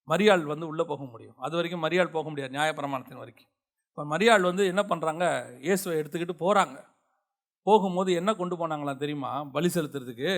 [0.08, 1.36] மரியாள் வந்து உள்ளே போக முடியும்.
[1.44, 3.50] அது வரைக்கும் மரியாள் போக முடியாது நியாயப்பிரமாணத்தின் வரைக்கும்.
[3.88, 5.24] இப்போ மரியாள் வந்து என்ன பண்ணுறாங்க
[5.66, 6.78] இயேசுவை எடுத்துக்கிட்டு போகிறாங்க
[7.66, 9.32] போகும்போது என்ன கொண்டு போனாங்களாம் தெரியுமா?
[9.56, 10.32] பலி செலுத்துறதுக்கு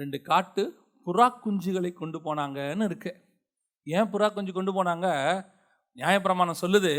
[0.00, 0.62] ரெண்டு காட்டு
[1.06, 3.12] புறா குஞ்சுகளை கொண்டு போனாங்கன்னு இருக்கு.
[3.86, 5.08] ஏன் புறா குஞ்சு கொண்டு போனாங்க?
[5.96, 6.92] நியாயப்பிரமாணம் சொல்லுது.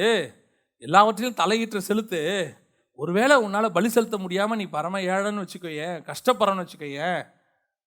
[0.78, 2.22] எல்லாவற்றிலும் தலையீற்ற செலுத்து.
[3.00, 7.22] ஒருவேளை உன்னால் பலி செலுத்த முடியாமல் நீ பரம ஏழைன்னு வச்சுக்கோயேன் கஷ்டப்படுறன்னு வச்சுக்கோயேன்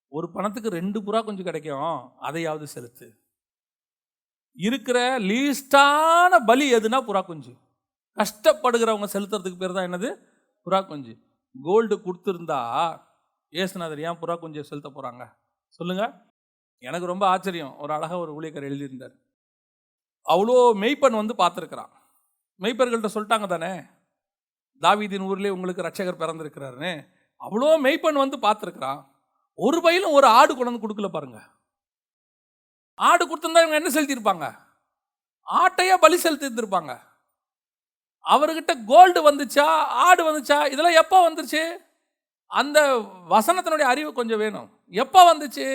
[0.09, 3.07] ஒரு பணத்துக்கு ரெண்டு புறா கொஞ்சம் கிடைக்கும் அதையாவது செலுத்து.
[4.53, 7.53] இருக்கிற லீஸ்டான பலி எதுனா புறா குஞ்சு.
[8.19, 10.11] கஷ்டப்படுகிறவங்க செலுத்துறதுக்கு பேர் தான் என்னது?
[10.67, 11.15] புறா குஞ்சு.
[11.63, 12.61] கோல்டு கொடுத்துருந்தா
[13.53, 15.25] ஏசுநாதர் ஏன் புறா குஞ்சை செலுத்த போகிறாங்க
[15.69, 16.05] சொல்லுங்க.
[16.79, 17.79] எனக்கு ரொம்ப ஆச்சரியம்.
[17.79, 19.15] ஒரு அழகாக ஒரு ஊழியக்கார் எழுதியிருந்தார்.
[20.27, 21.93] அவ்வளோ மெய்ப்பன் வந்து பார்த்துருக்குறான்.
[22.61, 23.73] மெய்ப்பர்கள்ட்ட சொல்லிட்டாங்க தானே?
[24.83, 26.93] தாவீதின் ஊர்லேயே உங்களுக்கு ரட்சகர் பிறந்திருக்கிறாருன்னு
[27.41, 29.07] அவ்வளோ மெய்ப்பன் வந்து பார்த்துருக்குறான்.
[29.55, 31.39] ஒரு பையிலும் ஒரு ஆடு கொண்டு வந்து கொடுக்கல பாருங்க.
[32.95, 34.47] ஆடு கொடுத்துருந்தா இவங்க என்ன செலுத்தியிருப்பாங்க?
[35.47, 36.93] ஆட்டையே பலி செலுத்திருந்துருப்பாங்க
[38.25, 39.67] அவர்கிட்ட கோல்டு வந்துச்சா
[40.07, 41.63] ஆடு வந்துச்சா இதெல்லாம் எப்போ வந்துருச்சு?
[42.47, 42.79] அந்த
[43.31, 44.69] வசனத்தினுடைய அறிவு கொஞ்சம் வேணும்.
[44.89, 45.67] எப்போ வந்துச்சு?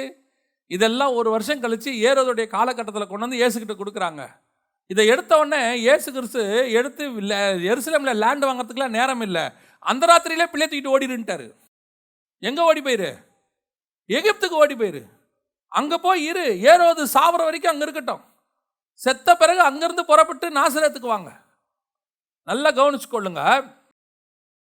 [0.68, 4.41] இதெல்லாம் ஒரு வருஷம் கழித்து ஏறதுடைய காலகட்டத்தில் கொண்டு வந்து ஏசுக்கிட்ட கொடுக்குறாங்க.
[4.92, 6.42] இதை எடுத்த உடனே இயேசு கிறிஸ்து
[6.78, 7.04] எடுத்து
[7.72, 9.44] எருசலேமில் லேண்ட் வாங்குறதுக்குலாம் நேரம் இல்லை.
[9.80, 11.48] அந்த ராத்திரியிலே பிள்ளை தூக்கிட்டு ஓடிடுன்ட்டாரு.
[12.44, 13.12] எங்கே ஓடி போயிரு?
[14.10, 15.02] எகிப்துக்கு ஓடி போயிரு.
[15.72, 16.46] அங்கே போய் இரு.
[16.72, 18.24] ஏரோது சாவர வரைக்கும் அங்கே இருக்கட்டும்.
[19.02, 21.32] செத்த பிறகு அங்கேருந்து புறப்பட்டு நாசரத்துக்கு வாங்க.
[22.48, 23.44] நல்லா கவனிச்சுக்கொள்ளுங்க.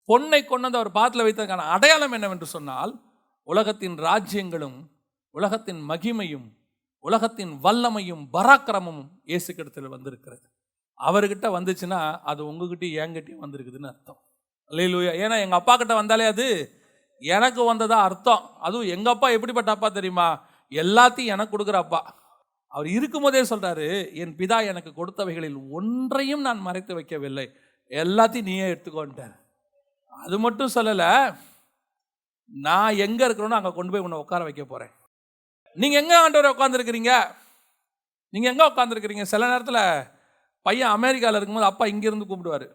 [0.08, 2.92] பொன்னை கொண்டு வந்து அவர் பாத்தில் வைத்ததுக்கான அடையாளம் என்னவென்று சொன்னால்
[3.48, 4.78] உலகத்தின் ராஜ்யங்களும்
[5.34, 6.48] உலகத்தின் மகிமையும்
[7.04, 10.44] உலகத்தின் வல்லமையும் பராக்கிரமும் இயேசு கிடத்தில் வந்திருக்கிறது.
[11.00, 14.20] அவர்கிட்ட வந்துச்சுன்னா அது உங்ககிட்டயும் என்கிட்டயும் வந்திருக்குதுன்னு அர்த்தம்.
[14.70, 16.46] அல்லையிலூயா ஏன்னா எங்கள் அப்பா கிட்ட வந்தாலே அது
[17.22, 18.44] எனக்கு வந்ததா அர்த்தம்.
[18.66, 20.28] அதுவும் எங்கள் அப்பா எப்படிப்பட்ட அப்பா தெரியுமா?
[20.72, 22.00] எல்லாத்தையும் எனக்கு கொடுக்குற அப்பா.
[22.72, 23.86] அவர் இருக்கும்போதே சொல்கிறாரு
[24.22, 27.46] என் பிதா எனக்கு கொடுத்தவைகளில் ஒன்றையும் நான் மறைத்து வைக்கவில்லை.
[27.90, 29.34] எல்லாத்தையும் நீயே எடுத்துக்கோன்ட்டார்
[30.12, 31.10] அது மட்டும் சொல்லலை
[32.50, 34.92] நான் எங்கே இருக்கிறோன்னு அங்கே கொண்டு போய் உன்னை உட்கார வைக்க போகிறேன்
[35.76, 37.12] நீங்கள் எங்கே ஆண்டவரை உட்காந்துருக்கிறீங்க
[38.34, 39.82] நீங்கள் எங்கே உட்காந்துருக்கிறீங்க சில நேரத்தில்
[40.66, 42.66] பையன் அமெரிக்காவில் இருக்கும்போது அப்பா இங்கேருந்து கூப்பிடுவார்.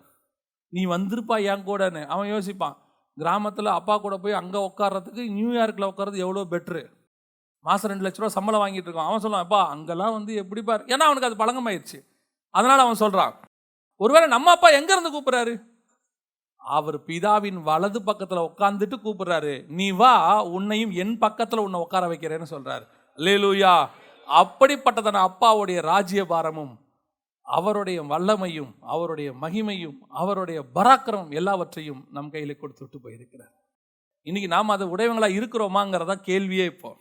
[0.73, 2.01] நீ வந்திருப்பா என் கூடன்னு.
[2.13, 2.75] அவன் யோசிப்பான்.
[3.17, 6.81] கிராமத்தில் அப்பா கூட போய் அங்கே உட்கார்றதுக்கு நியூயார்க்கில் உட்காறது எவ்வளோ பெட்ரு?
[7.65, 9.09] மாதம் ரெண்டு லட்ச ரூபா சம்பளம் வாங்கிட்டு இருக்கான்.
[9.09, 10.83] அவன் சொல்லுவான் அப்பா அங்கெல்லாம் வந்து எப்படி பாரு.
[10.93, 11.99] ஏன்னா அவனுக்கு அது பழங்கமாயிடுச்சு
[12.55, 13.33] அதனால் அவன் சொல்கிறான்
[14.01, 15.53] ஒருவேளை நம்ம அப்பா எங்கேருந்து கூப்பிட்றாரு?
[16.61, 19.53] அவர் பிதாவின் வலது பக்கத்தில் உட்காந்துட்டு கூப்பிட்றாரு.
[19.77, 20.13] நீ வா
[20.57, 22.85] உன்னையும் என் பக்கத்தில் உன்னை உட்கார வைக்கிறேன்னு சொல்றாரு.
[23.17, 23.73] லேலூயா
[24.27, 26.77] அப்படிப்பட்டதான அப்பாவுடைய ராஜ்யபாரமும்
[27.41, 33.53] அவருடைய வல்லமையும் அவருடைய மகிமையும் அவருடைய பராக்கிரமம் எல்லாவற்றையும் நம் கையில் கொடுத்து விட்டு போயிருக்கிறார்.
[34.21, 36.97] இன்னைக்கு நாம் அது உடையவங்களாக இருக்கிறோமாங்கிறதா கேள்வியே இப்போ.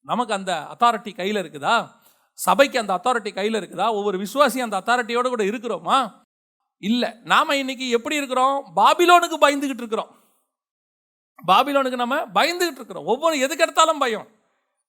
[0.00, 1.88] நமக்கு அந்த அத்தாரிட்டி கையில் இருக்குதா?
[2.32, 3.90] சபைக்கு அந்த அத்தாரிட்டி கையில் இருக்குதா?
[3.90, 6.22] ஒவ்வொரு விசுவாசியும் அந்த அத்தாரிட்டியோடு கூட இருக்கிறோமா?
[6.78, 7.10] இல்லை.
[7.24, 8.72] நாம் இன்னைக்கு எப்படி இருக்கிறோம்?
[8.76, 10.08] பாபிலோனுக்கு பயந்துக்கிட்டு இருக்கிறோம்.
[11.46, 13.04] பாபிலோனுக்கு நம்ம பயந்துக்கிட்டு இருக்கிறோம்.
[13.04, 14.26] ஒவ்வொரு எதுக்கு எடுத்தாலும் பயம்.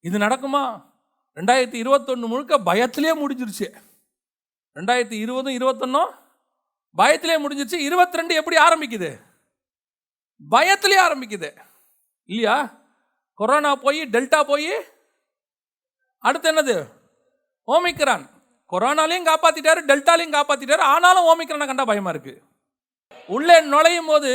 [0.01, 0.95] இது நடக்குமா?
[1.37, 3.73] ரெண்டாயிரத்தி இருபத்தொன்று முழுக்க பயத்திலே முடிஞ்சிருச்சு.
[4.75, 6.11] ரெண்டாயிரத்தி இருபதும் இருபத்தொன்னும்
[6.97, 7.75] பயத்திலே முடிஞ்சிருச்சு.
[7.75, 9.21] இருபத்தி ரெண்டு எப்படி ஆரம்பிக்குது?
[10.51, 11.57] பயத்திலே ஆரம்பிக்குது.
[12.23, 12.79] இல்லையா?
[13.33, 14.73] கொரோனா போய் டெல்டா போய்
[16.19, 16.87] அடுத்து என்னது?
[17.67, 18.29] ஓமிக்ரான்.
[18.71, 20.77] கொரோனாலையும் காப்பாத்திட்டாரு டெல்டாலையும் காப்பாத்திட்டாரு.
[20.77, 22.41] ஆனாலும் ஓமிக்ரானை கண்டா பயமா இருக்கு.
[23.27, 24.29] உள்ளே நுழையும் போது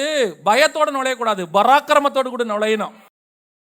[0.45, 1.47] பயத்தோட நுழையக்கூடாது.
[1.53, 2.93] பராக்கிரமத்தோடு கூட நுழையணும்.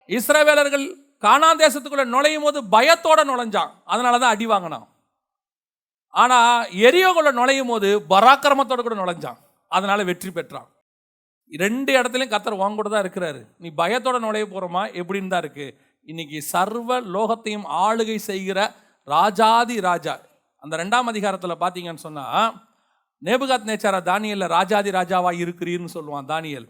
[0.07, 3.71] இஸ்ரவேலர்கள் கானான் தேசத்துக்குள்ள நுழையும் போது பயத்தோட நுழைஞ்சான்.
[3.93, 4.87] அதனால தான் அடி வாங்கினான்.
[6.21, 9.39] ஆனால் எரியோகுள்ள நுழையும் போது பராக்கிரமத்தோட கூட நுழைஞ்சான்.
[9.67, 10.69] அதனால வெற்றி பெற்றான்.
[11.51, 13.41] ரெண்டு இடத்துலையும் கத்தர் வாங்க கூட தான் இருக்கிறாரு.
[13.61, 15.67] நீ பயத்தோட நுழைய போகிறோமா எப்படின்னு தான் இருக்கு.
[16.11, 18.59] இன்னைக்கு சர்வ லோகத்தையும் ஆளுகை செய்கிற
[19.07, 20.15] ராஜாதி ராஜா.
[20.63, 22.51] அந்த ரெண்டாம் அதிகாரத்தில் பார்த்தீங்கன்னு சொன்னால்
[23.27, 26.67] நேபுகாத் நேச்சாரா தானியலில் ராஜாதி ராஜாவாக இருக்கிறீர்னு சொல்லுவான் தானியல்.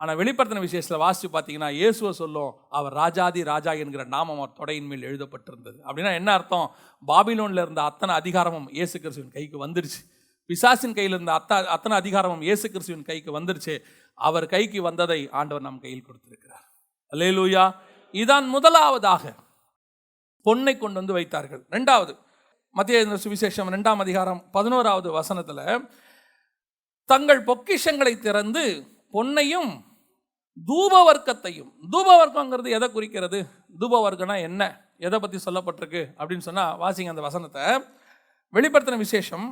[0.00, 5.06] ஆனால் வெளிப்படுத்தின விசேஷத்தில் வாசித்து பார்த்தீங்கன்னா இயேசுவை சொல்லும் அவர் ராஜாதி ராஜா என்கிற நாமம் அவர் தொடையின் மேல்
[5.08, 5.78] எழுதப்பட்டிருந்தது.
[5.86, 6.68] அப்படின்னா என்ன அர்த்தம்?
[7.02, 10.00] பாபிலோனில் இருந்த அத்தனை அதிகாரமும் இயேசு கிறிஸ்துவின் கைக்கு வந்துருச்சு.
[10.50, 13.74] பிசாசின் கையில் இருந்த அத்த அத்தனை அதிகாரமும் இயேசு கிறிஸ்துவின் கைக்கு வந்துருச்சு.
[14.18, 16.64] அவர் கைக்கு வந்ததை ஆண்டவர் நம் கையில் கொடுத்திருக்கிறார்.
[17.12, 17.64] அல்லேலூயா
[18.14, 19.34] இதான் முதலாவதாக
[20.46, 21.62] பொன்னை கொண்டு வந்து வைத்தார்கள்.
[21.76, 22.12] ரெண்டாவது
[22.76, 25.64] மத்திய சுவிசேஷம் ரெண்டாம் அதிகாரம் பதினோராவது வசனத்தில்
[27.08, 28.64] தங்கள் பொக்கிஷங்களை திறந்து
[29.14, 29.70] பொன்னையும்
[30.66, 33.38] தூபவர்க்கத்தையும் தூபவர்க்கங்கிறது எதை குறிக்கிறது?
[33.80, 34.62] தூபவர்க்கம்னா என்ன?
[34.98, 36.02] எதை பற்றி சொல்லப்பட்டிருக்கு?
[36.18, 37.64] அப்படின்னு சொன்னால் வாசிங்க அந்த வசனத்தை.
[38.52, 39.46] வெளிப்படுத்தின விசேஷம்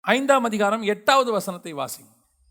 [0.00, 2.10] ஐந்தாம் அதிகாரம் எட்டாவது வசனத்தை வாசிங்க.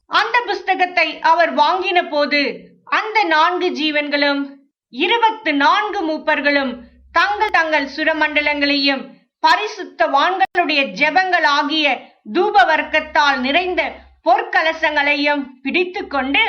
[0.10, 2.42] அந்த புஸ்தகத்தை அவர் வாங்கின போது
[2.86, 4.42] அந்த நான்கு ஜீவன்களும்
[4.90, 6.74] இருபத்து நான்கு மூப்பர்களும்
[7.12, 9.04] தங்கள் தங்கள் சுரமண்டலங்களையும்
[9.40, 11.86] பரிசுத்த வான்களுடைய ஜெபங்கள் ஆகிய
[12.34, 13.82] தூப வர்க்கத்தால் நிறைந்த
[14.26, 16.44] பொற்கலசங்களையும் பிடித்து கொண்டு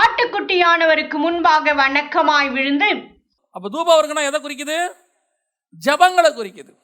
[0.00, 3.18] ஆட்டுக்குட்டியானவருக்கு முன்பாக வணக்கமாய் விழுந்து
[3.50, 4.92] அப்போ தூபவர்க்கம்னா எதை குறிக்குது?
[5.86, 6.78] ஜபங்களை குறிக்குது.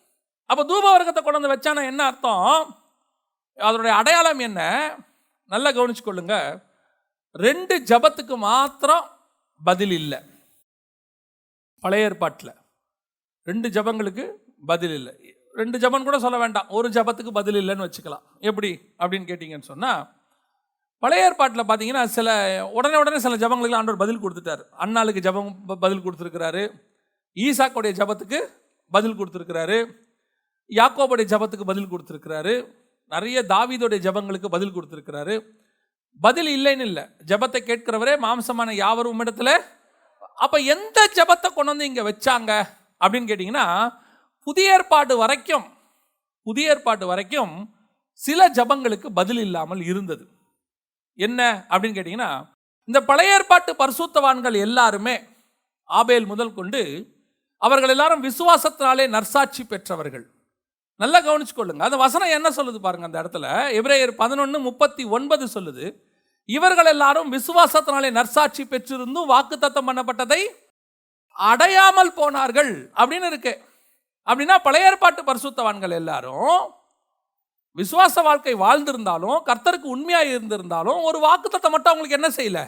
[0.46, 2.76] அப்போ தூபவர்க்கத்தை கொண்டு வந்து வச்சானா என்ன அர்த்தம்?
[3.56, 4.60] அதனுடைய அடையாளம் என்ன?
[5.44, 6.62] நல்லா கவனிச்சுக்கொள்ளுங்க.
[7.32, 9.10] ரெண்டு ஜபத்துக்கு மாத்திரம்
[9.64, 10.18] பதில் இல்லை.
[11.80, 12.54] பழைய ஏற்பாட்டில்.
[13.42, 14.32] ரெண்டு ஜபங்களுக்கு
[14.66, 15.34] பதில் இல்லை.
[15.52, 16.68] ரெண்டு ஜபம் கூட சொல்ல வேண்டாம்.
[16.68, 18.22] ஒரு ஜபத்துக்கு பதில் இல்லைன்னு வச்சுக்கலாம்.
[18.40, 18.94] எப்படி?
[18.98, 20.17] அப்படின்னு கேட்டிங்கன்னு சொன்னால்
[20.98, 22.28] பழைய ஏற்பாட்டில் பார்த்தீங்கன்னா சில
[22.72, 24.62] உடனே உடனே சில ஜபங்களுக்கு ஆண்டவர் பதில் கொடுத்துட்டார்.
[24.78, 26.62] அண்ணாளுக்கு ஜபம் பதில் கொடுத்துருக்கிறாரு.
[27.36, 28.38] ஈசாக்குடைய ஜபத்துக்கு
[28.90, 29.78] பதில் கொடுத்துருக்கிறாரு.
[30.70, 32.54] யாக்கோபுடைய ஜபத்துக்கு பதில் கொடுத்துருக்கிறாரு.
[33.06, 35.34] நிறைய தாவீதுடைய ஜபங்களுக்கு பதில் கொடுத்துருக்கிறாரு.
[36.20, 37.04] பதில் இல்லைன்னு இல்லை.
[37.26, 39.50] ஜபத்தை கேட்கிறவரே மாம்சமான யாவரும் உம்மிடத்துல
[40.44, 42.52] அப்போ எந்த ஜபத்தை கொண்டு வந்து இங்கே வச்சாங்க?
[43.00, 43.66] அப்படின்னு கேட்டிங்கன்னா
[44.42, 45.66] புதிய ஏற்பாடு வரைக்கும்
[46.42, 47.54] புதிய ஏற்பாடு வரைக்கும்
[48.12, 50.24] சில ஜபங்களுக்கு பதில் இல்லாமல் இருந்தது.
[51.18, 52.48] என்ன அப்படின்னு கேட்டிங்கன்னா
[52.84, 55.20] இந்த பழைய ஏற்பாட்டு பரிசுத்தவான்கள் எல்லாருமே
[55.84, 57.06] ஆபேல் முதல் கொண்டு
[57.56, 60.30] அவர்கள் எல்லாரும் விசுவாசத்தினாலே நற்சாட்சி பெற்றவர்கள்.
[60.96, 61.82] நல்லா கவனிச்சுக்கொள்ளுங்க.
[61.82, 63.46] அந்த வசனம் என்ன சொல்லுது பாருங்க அந்த இடத்துல.
[63.78, 65.92] எபிரேயர் பதினொன்று முப்பத்தி ஒன்பது சொல்லுது
[66.44, 70.40] இவர்கள் எல்லாரும் விசுவாசத்தினாலே நற்சாட்சி பெற்றிருந்தும் வாக்குத்தத்தம் பண்ணப்பட்டதை
[71.32, 72.90] அடையாமல் போனார்கள்.
[72.94, 73.64] அப்படின்னு இருக்கு.
[74.26, 76.76] அப்படின்னா பழைய ஏற்பாட்டு பரிசுத்தவான்கள் எல்லாரும்
[77.78, 82.64] விசுவாச வாழ்க்கை வாழ்ந்திருந்தாலும் கர்த்தருக்கு உண்மையாக இருந்திருந்தாலும் ஒரு வாக்குத்தத்தை மட்டும் அவங்களுக்கு என்ன செய்யலை?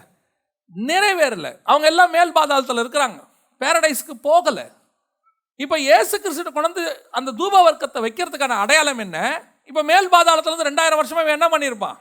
[0.90, 1.52] நிறைவேறலை.
[1.70, 3.18] அவங்க எல்லாம் மேல் பாதாளத்தில் இருக்கிறாங்க.
[3.60, 4.66] பேரடைஸ்க்கு போகலை.
[5.56, 6.84] இப்போ ஏசு கிறிஸ்து கொண்டு வந்து
[7.18, 9.18] அந்த தூப வர்க்கத்தை வைக்கிறதுக்கான அடையாளம் என்ன?
[9.70, 11.98] இப்போ மேல் பாதாளத்துல இருந்து ரெண்டாயிரம் வருஷமாக என்ன பண்ணியிருப்பான்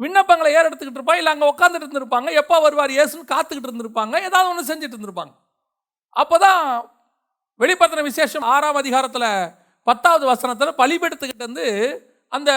[0.00, 4.70] விண்ணப்பங்களை ஏற எடுத்துக்கிட்டு இருப்பான் இல்லை அங்கே உட்காந்துட்டு இருந்திருப்பாங்க எப்போ வருவார் ஏசுன்னு காத்துக்கிட்டு இருந்திருப்பாங்க ஏதாவது ஒன்று
[4.70, 5.34] செஞ்சுட்டு இருந்திருப்பாங்க.
[6.16, 6.62] அப்போதான்
[7.60, 9.28] வெளிப்படுத்தின விசேஷம் ஆறாம் அதிகாரத்தில்
[9.86, 11.66] பத்தாவது வசனத்தில் பலிபெடுத்துக்கிட்டு வந்து
[12.32, 12.52] அந்த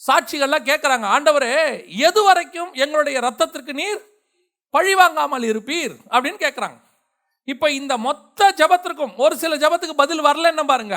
[0.00, 1.54] சாட்சிகள்லாம் கேட்குறாங்க ஆண்டவரே
[2.08, 4.00] எது வரைக்கும் எங்களுடைய ரத்தத்திற்கு நீர்
[4.74, 6.78] பழி வாங்காமல் இருப்பீர் அப்படின்னு கேட்குறாங்க
[7.48, 10.96] இப்போ இந்த மொத்த ஜபத்திற்கும் ஒரு சில ஜபத்துக்கு பதில் வரலன்னு பாருங்க.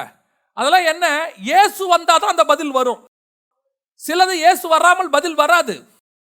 [0.57, 1.05] அதெல்லாம் என்ன?
[1.47, 2.99] இயேசு வந்தால் தான் அந்த பதில் வரும்.
[3.99, 5.75] சிலது இயேசு வராமல் பதில் வராது.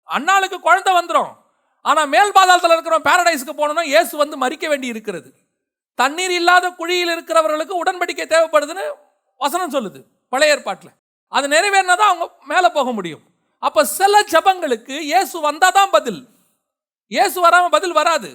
[0.09, 1.31] அண்ணாளுக்கு குழந்தை வந்துடும்
[1.85, 5.29] ஆனால் மேல் பாதாளத்தில் இருக்கிறோம் பேரடைஸுக்கு போனோம்னா இயேசு வந்து மறிக்க வேண்டி இருக்கிறது.
[5.99, 8.85] தண்ணீர் இல்லாத குழியில் இருக்கிறவர்களுக்கு உடன்படிக்கை தேவைப்படுதுன்னு
[9.41, 9.99] வசனம் சொல்லுது
[10.33, 10.93] பழைய ஏற்பாட்டில்.
[11.31, 13.23] அது நிறைவேறினா தான் அவங்க மேலே போக முடியும்.
[13.67, 16.21] அப்போ சில ஜபங்களுக்கு இயேசு வந்தால் தான் பதில்.
[17.11, 18.29] இயேசு வராமல் பதில் வராது.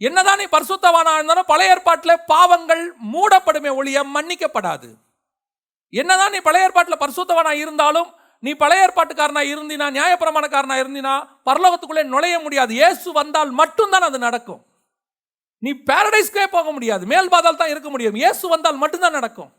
[0.00, 2.82] என்னதான் நீ பரிசுத்தவானா இருந்தாலும் பழைய ஏற்பாட்டில் பாவங்கள்
[3.14, 4.88] மூடப்படுமே ஒழிய மன்னிக்கப்படாது.
[5.92, 8.08] என்னதான் நீ பழைய ஏற்பாட்டில் பரிசுத்தவனா இருந்தாலும்
[8.42, 11.12] நீ பழைய ஏற்பாட்டுக்காரனா இருந்தினா நியாயப்பிரமாணக்காரனா இருந்தினா
[11.48, 12.72] பரலோகத்துக்குள்ளே நுழைய முடியாது.
[12.80, 14.62] இயேசு வந்தால் மட்டும்தான் அது நடக்கும்.
[15.64, 17.04] நீ பேரடைஸ்க்கே போக முடியாது.
[17.12, 18.16] மேல் பாதால் தான் இருக்க முடியும்.
[18.22, 19.50] இயேசு வந்தால் மட்டும்தான் நடக்கும்.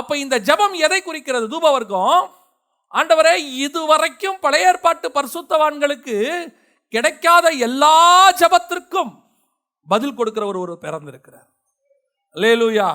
[0.00, 1.46] அப்போ இந்த ஜெபம் எதை குறிக்கிறது?
[1.54, 2.24] தூபவர்க்கம்.
[2.98, 3.34] ஆண்டவரே
[3.66, 6.16] இதுவரைக்கும் பழைய ஏற்பாட்டு பரிசுத்தவான்களுக்கு
[6.94, 7.96] கிடைக்காத எல்லா
[8.40, 9.12] ஜெபத்திற்கும்
[9.92, 11.48] பதில் கொடுக்கிற ஒரு ஒரு பிறந்திருக்கிறார்.
[12.42, 12.88] லேலூயா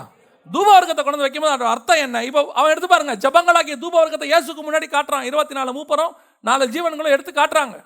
[0.53, 2.17] தூபவர்க்கத்தை கொண்டு வைக்கும்போது அதோட அர்த்தம் என்ன?
[2.27, 3.13] இப்போ அவன் எடுத்து பாருங்க.
[3.25, 5.25] ஜபங்களாகிய தூபவர்க்கத்தை இயேசுக்கு முன்னாடி காட்டுறான்.
[5.29, 6.13] இருபத்தி நாலு மூப்பரும்
[6.49, 7.77] நாலு ஜீவன்களும் எடுத்து காட்டுறாங்க.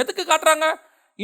[0.00, 0.66] எதுக்கு காட்டுறாங்க?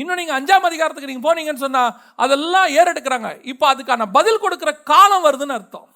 [0.00, 1.92] இன்னும் நீங்கள் அஞ்சாம் அதிகாரத்துக்கு நீங்கள் போனீங்கன்னு சொன்னால்
[2.24, 3.30] அதெல்லாம் ஏறெடுக்கிறாங்க.
[3.52, 5.88] இப்போ அதுக்கான பதில் கொடுக்குற காலம் வருதுன்னு அர்த்தம்.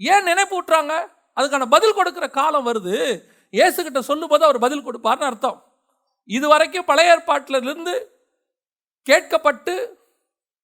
[0.00, 0.94] ஏன் நினைப்பு விட்டுறாங்க
[1.38, 2.96] அதுக்கான பதில் கொடுக்குற காலம் வருது.
[3.58, 5.58] இயேசுகிட்ட சொல்லும்போது அவர் பதில் கொடுப்பார்னு அர்த்தம்.
[6.36, 7.94] இது வரைக்கும் பழைய ஏற்பாட்டிலிருந்து
[9.06, 9.74] கேட்கப்பட்டு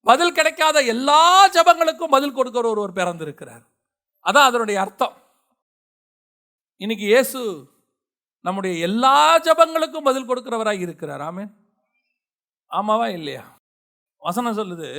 [0.08, 1.22] பதில் கிடைக்காத எல்லா
[1.54, 3.64] ஜபங்களுக்கும் பதில் கொடுக்கிற ஒருவர் பிறந்திருக்கிறார்.
[4.26, 5.14] அதான் அதனுடைய அர்த்தம்.
[6.84, 7.40] இன்னைக்கு இயேசு
[8.46, 11.22] நம்முடைய எல்லா ஜபங்களுக்கும் பதில் கொடுக்கிறவராக இருக்கிறார்.
[11.30, 11.50] ஆமேன்.
[12.70, 13.58] ஆமாவா இல்லையா?
[14.18, 14.90] வசனம் சொல்லுது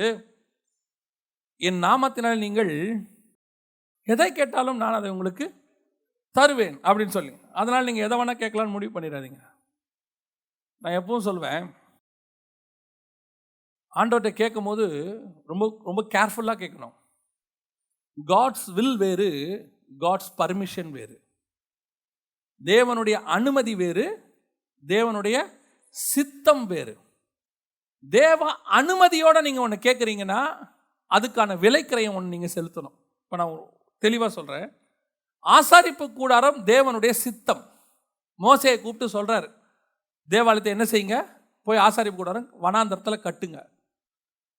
[1.57, 2.71] என் நாமத்தினால் நீங்கள்
[4.03, 5.45] எதை கேட்டாலும் நான் அதை உங்களுக்கு
[6.31, 7.33] தருவேன் அப்படின்னு சொல்லி.
[7.51, 9.41] அதனால் நீங்கள் எதை வேணால் கேட்கலான்னு முடிவு பண்ணிடாதீங்க.
[10.77, 11.73] நான் எப்பவும் சொல்வேன்
[13.93, 14.85] ஆண்டவர்கிட்ட கேட்கும்போது
[15.45, 16.95] ரொம்ப ரொம்ப கேர்ஃபுல்லாக கேட்கணும்.
[18.25, 19.29] காட்ஸ் வில் வேறு
[19.99, 21.15] காட்ஸ் பர்மிஷன் வேறு.
[22.63, 24.05] தேவனுடைய அனுமதி வேறு
[24.87, 25.37] தேவனுடைய
[25.89, 26.93] சித்தம் வேறு.
[28.01, 30.69] தேவ அனுமதியோடு நீங்கள் ஒன்று கேட்குறீங்கன்னா
[31.09, 32.95] அதுக்கான விலைக்கிரயம் ஒன்று நீங்கள் செலுத்தணும்.
[33.23, 34.77] இப்போ நான் தெளிவாக சொல்கிறேன்
[35.45, 37.71] ஆசாரிப்பு கூடாரம் தேவனுடைய சித்தம்.
[38.39, 39.49] மோசையை கூப்பிட்டு சொல்கிறார்
[40.29, 41.39] தேவாலயத்தை என்ன செய்யுங்க?
[41.63, 43.65] போய் ஆசாரிப்பு கூடாரம் வனாந்தரத்தில் கட்டுங்க.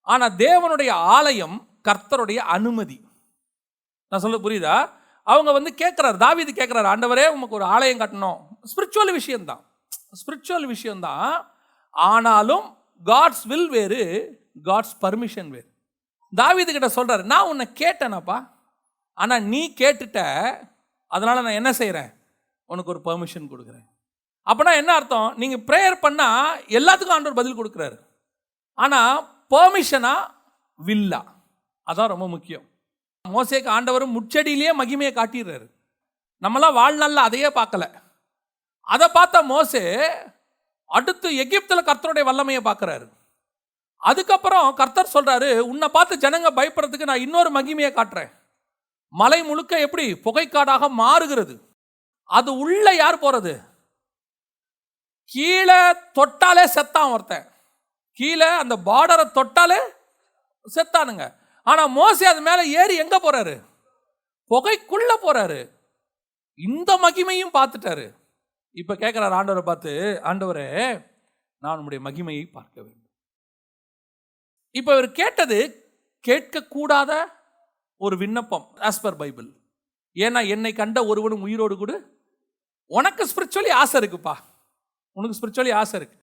[0.01, 3.07] ஆனால் தேவனுடைய ஆலயம் கர்த்தருடைய அனுமதி.
[4.07, 4.89] நான் சொல்ல புரியுதா?
[5.23, 8.39] அவங்க வந்து கேட்குறாரு தாவிது கேட்குறாரு ஆண்டவரே உமக்கு ஒரு ஆலயம் கட்டணும்.
[8.71, 9.65] ஸ்பிரிச்சுவல் விஷயம்தான்.
[10.19, 11.51] ஸ்பிரிச்சுவல் விஷயம்தான்.
[11.89, 14.01] ஆனாலும் காட்ஸ் வில் வேறு
[14.67, 15.67] காட்ஸ் பர்மிஷன் வேறு.
[16.33, 18.37] தாவீது கிட்ட சொல்கிறார் நான் உன்னை கேட்டேனப்பா
[19.17, 20.19] ஆனால் நீ கேட்டுட்ட
[21.11, 22.11] அதனால் நான் என்ன செய்கிறேன்
[22.69, 23.87] உனக்கு ஒரு பர்மிஷன் கொடுக்குறேன்.
[24.47, 25.29] அப்போனா என்ன அர்த்தம்?
[25.41, 27.97] நீங்கள் ப்ரேயர் பண்ணால் எல்லாத்துக்கும் ஆண்டவர் பதில் கொடுக்குறாரு.
[28.77, 29.15] ஆனால்
[29.53, 30.31] பர்மிஷனாக
[30.79, 31.21] வில்லா
[31.87, 32.65] அதான் ரொம்ப முக்கியம்.
[33.25, 35.67] மோசேக்கு ஆண்டவரும் முச்செடியிலேயே மகிமையை காட்டிடுறாரு.
[36.41, 37.85] நம்மளாம் வாழ்நாளில் அதையே பார்க்கல.
[38.87, 39.83] அதை பார்த்த மோசே
[40.97, 43.05] அடுத்து எகிப்தில் கர்த்தருடைய வல்லமையை பார்க்குறாரு.
[44.09, 48.31] அதுக்கப்புறம் கர்த்தர் சொல்கிறாரு உன்னை பார்த்து ஜனங்க பயப்படுறதுக்கு நான் இன்னொரு மகிமையை காட்டுறேன்.
[49.13, 51.55] மலை முழுக்க எப்படி புகைக்காடாக மாறுகிறது.
[52.29, 53.53] அது உள்ள யார் போகிறது
[55.31, 55.79] கீழே
[56.17, 57.45] தொட்டாலே செத்தான் ஒருத்தன்.
[58.19, 59.79] கீழே அந்த பார்டரை தொட்டாலே
[60.65, 61.25] செத்தானுங்க.
[61.67, 63.55] ஆனால் மோசி அது மேலே ஏறி எங்கே போகிறாரு
[64.51, 65.59] புகைக்குள்ளே போகிறாரு
[66.59, 68.05] இந்த மகிமையும் பார்த்துட்டாரு.
[68.75, 69.91] இப்போ கேட்குறாரு ஆண்டவரை பார்த்து
[70.29, 70.67] ஆண்டவரே
[71.63, 73.07] நான் உடைய மகிமையை பார்க்க வேண்டும்.
[74.75, 75.57] இப்போ இவர் கேட்டது
[76.27, 77.11] கேட்கக்கூடாத
[77.97, 79.49] ஒரு விண்ணப்பம் ஆஸ் பர் பைபிள்
[80.15, 81.93] ஏன்னா என்னை கண்ட ஒருவனும் உயிரோடு கூட.
[82.91, 84.35] உனக்கு ஸ்பிரிச்சுவலி ஆசை இருக்குப்பா.
[85.17, 86.17] உனக்கு ஸ்பிரிச்சுவலி ஆசை இருக்கு.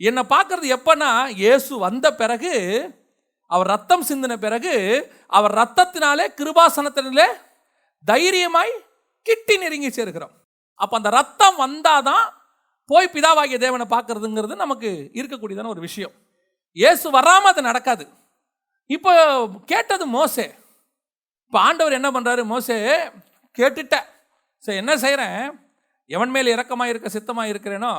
[0.00, 1.10] என்னை பார்க்கறது எப்பன்னா
[1.42, 2.52] இயேசு வந்த பிறகு
[3.50, 4.74] அவர் ரத்தம் சிந்தின பிறகு
[5.36, 7.28] அவர் ரத்தத்தினாலே கிருபாசனத்தினாலே
[8.04, 8.72] தைரியமாய்
[9.26, 10.34] கிட்டி நெருங்கி சேர்க்கிறோம்
[10.80, 12.24] அப்போ அந்த ரத்தம் வந்தால் தான்
[12.90, 16.14] போய் பிதாவாகிய தேவனை பார்க்கறதுங்கிறது நமக்கு இருக்கக்கூடியதான ஒரு விஷயம்.
[16.76, 18.04] இயேசு வராமல் அது நடக்காது.
[18.90, 19.12] இப்போ
[19.72, 20.46] கேட்டது மோசே.
[21.46, 22.76] இப்போ ஆண்டவர் என்ன பண்ணுறாரு மோசே
[23.58, 23.96] கேட்டுட்ட.
[24.64, 25.38] சரி என்ன செய்கிறேன்
[26.10, 27.92] எவன் மேல் இறக்கமாக இருக்க சித்தமாக இருக்கிறேனோ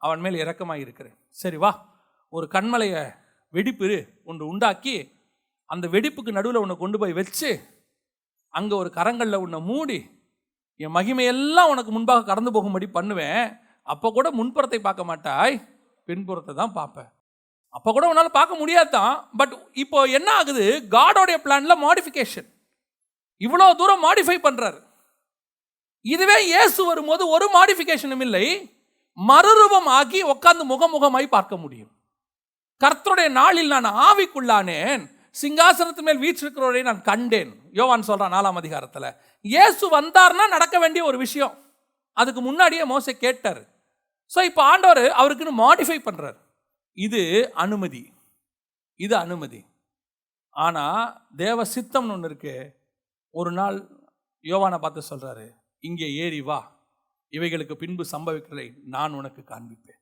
[0.00, 1.16] அவன் மேல் இறக்கமாக இருக்கிறேன்.
[1.42, 1.72] சரி வா.
[2.32, 3.02] ஒரு கண்மலையை
[3.52, 3.88] வெடிப்பு
[4.24, 4.96] ஒன்று உண்டாக்கி
[5.70, 7.50] அந்த வெடிப்புக்கு நடுவில் உன்னை கொண்டு போய் வச்சு
[8.54, 9.98] அங்கே ஒரு கரங்களில் உன்னை மூடி
[10.82, 13.44] என் மகிமையெல்லாம் உனக்கு முன்பாக கடந்து போகும்படி பண்ணுவேன்.
[13.92, 15.56] அப்போ கூட முன்புறத்தை பார்க்க மாட்டாய்
[16.08, 17.10] பின்புறத்தை தான் பார்ப்பேன்.
[17.76, 19.14] அப்போ கூட உன்னால் பார்க்க முடியாது தான்.
[19.40, 20.64] பட் இப்போ என்ன ஆகுது?
[20.94, 22.48] காடோடைய பிளானில் மாடிஃபிகேஷன்
[23.46, 24.80] இவ்வளோ தூரம் மாடிஃபை பண்ணுறாரு
[26.04, 28.46] இதுவே இயேசு வரும்போது ஒரு மாடிஃபிகேஷனும் இல்லை.
[29.18, 31.90] மறுரூபம் ஆகி உட்காந்து முகமுகமாய் பார்க்க முடியும்.
[32.80, 35.02] கர்த்தருடைய நாளில் நான் ஆவிக்குள்ளானேன்.
[35.40, 37.50] சிங்காசனத்து மேல் வீச்சிருக்கிறவரை நான் கண்டேன்.
[37.78, 39.08] யோவான் சொல்கிறான் நாலாம் அதிகாரத்தில்.
[39.44, 41.54] இயேசு வந்தார்னா நடக்க வேண்டிய ஒரு விஷயம்.
[42.16, 43.62] அதுக்கு முன்னாடியே மோசை கேட்டார்.
[44.30, 46.38] ஸோ இப்போ ஆண்டவர் அவருக்குன்னு மாடிஃபை பண்ணுறார்
[46.98, 47.20] இது
[47.64, 48.02] அனுமதி.
[49.00, 49.60] இது அனுமதி.
[50.56, 51.04] ஆனால்
[51.42, 52.54] தேவ சித்தம்னு ஒன்று இருக்கு.
[53.34, 53.78] ஒரு நாள்
[54.44, 55.46] யோவானை பார்த்து சொல்கிறாரு
[55.84, 56.60] இங்கே ஏறி வா.
[57.32, 59.98] இவைகளுக்கு பின்பு சம்பவிக்கிறதை நான் உனக்கு காண்பிப்பேன்.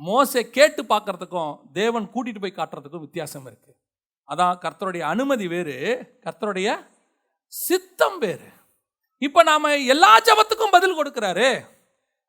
[0.00, 3.78] மோசை கேட்டு பார்க்கறதுக்கும் தேவன் கூட்டிகிட்டு போய் காட்டுறதுக்கும் வித்தியாசம் இருக்குது
[4.28, 5.76] அதான் கர்த்தருடைய அனுமதி வேறு
[6.26, 6.68] கர்த்தருடைய
[7.52, 8.48] சித்தம் வேறு.
[9.26, 11.50] இப்போ நாம் எல்லா ஜபத்துக்கும் பதில் கொடுக்குறாரு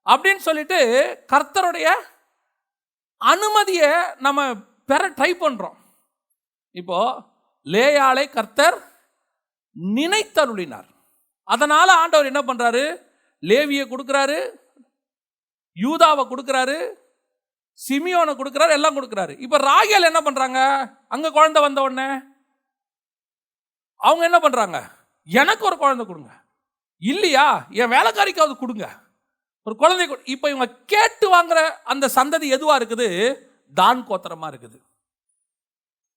[0.05, 0.79] அப்படின்னு சொல்லிட்டு
[1.31, 1.87] கர்த்தருடைய
[3.21, 3.91] அனுமதியை
[4.25, 4.39] நம்ம
[4.91, 5.77] பெற ட்ரை பண்ணுறோம்
[6.75, 6.97] இப்போ
[7.65, 8.77] லேயாளை கர்த்தர்
[9.99, 10.89] நினைத்தருளினார்.
[11.47, 12.83] அதனால் ஆண்டவர் என்ன பண்ணுறாரு
[13.43, 14.39] லேவியை கொடுக்குறாரு
[15.77, 16.77] யூதாவை கொடுக்குறாரு
[17.79, 19.33] சிமியோனை கொடுக்குறாரு எல்லாம் கொடுக்குறாரு.
[19.45, 20.59] இப்போ ராகேல் என்ன பண்ணுறாங்க
[21.13, 22.07] அங்கே குழந்தை வந்த உடனே.
[24.01, 24.77] அவங்க என்ன பண்ணுறாங்க
[25.27, 26.31] எனக்கு ஒரு குழந்தை கொடுங்க.
[27.03, 27.67] இல்லையா?
[27.69, 28.99] என் வேலைக்காரிக்காவது கொடுங்க.
[29.63, 33.35] ஒரு குழந்தை கொடு- இப்போ இவங்க கேட்டு வாங்குற அந்த சந்ததி எதுவாக இருக்குது?
[33.73, 34.79] தான் கோத்திரமாக இருக்குது.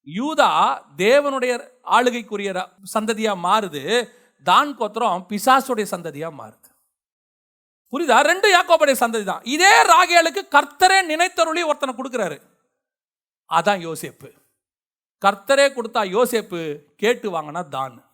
[0.06, 2.66] யூதா தேவனுடைய ஆளுகைக்குரிய
[2.98, 4.08] சந்ததியாக மாறுது.
[4.42, 6.68] தான் கோத்திரம் பிசாசுடைய சந்ததியாக மாறுது.
[7.92, 8.20] புரியுதா?
[8.20, 9.40] ரெண்டு யாக்கோபுடைய சந்ததி தான்.
[9.42, 12.40] இதே ராகேலுக்கு கர்த்தரே நினைத்தருளி ஒருத்தனை கொடுக்குறாரு.
[13.48, 14.30] அதான் யோசேப்பு.
[15.24, 18.05] கர்த்தரே கொடுத்தா யோசேப்பு கேட்டு வாங்கினா தான்.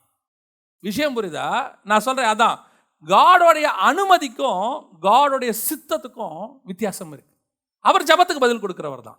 [0.83, 1.77] விஷயம் புரியுதா?
[1.85, 2.59] நான் சொல்கிறேன் அதான்.
[3.07, 7.37] காடோடைய அனுமதிக்கும் காடோடைய சித்தத்துக்கும் வித்தியாசம் இருக்கு.
[7.79, 9.18] அவர் ஜபத்துக்கு பதில் கொடுக்குறவர் தான்.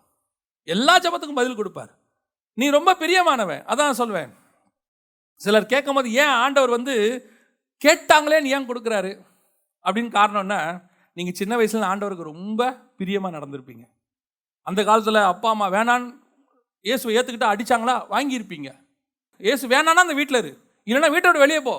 [0.63, 1.99] எல்லா ஜபத்துக்கும் பதில் கொடுப்பார்.
[2.54, 4.34] நீ ரொம்ப பிரியமானவன் அதான் சொல்வேன்.
[5.36, 6.95] சிலர் கேட்கும் போது ஏன் ஆண்டவர் வந்து
[7.86, 9.19] கேட்டாங்களேன்னு ஏன் கொடுக்குறாரு?
[9.84, 13.86] அப்படின்னு காரணம்னா நீங்கள் சின்ன வயசுல ஆண்டவருக்கு ரொம்ப பிரியமாக நடந்திருப்பீங்க.
[14.62, 16.21] அந்த காலத்தில் அப்பா அம்மா வேணான்னு
[16.82, 17.95] இயேசுவை ஏற்றுக்கிட்டு அடிச்சாங்களா?
[18.10, 18.69] வாங்கியிருப்பீங்க.
[19.38, 20.62] இயேசு வேணான்னா அந்த வீட்டில் இரு.
[20.87, 21.75] இல்லைன்னா வீட்டோட வெளியே போ.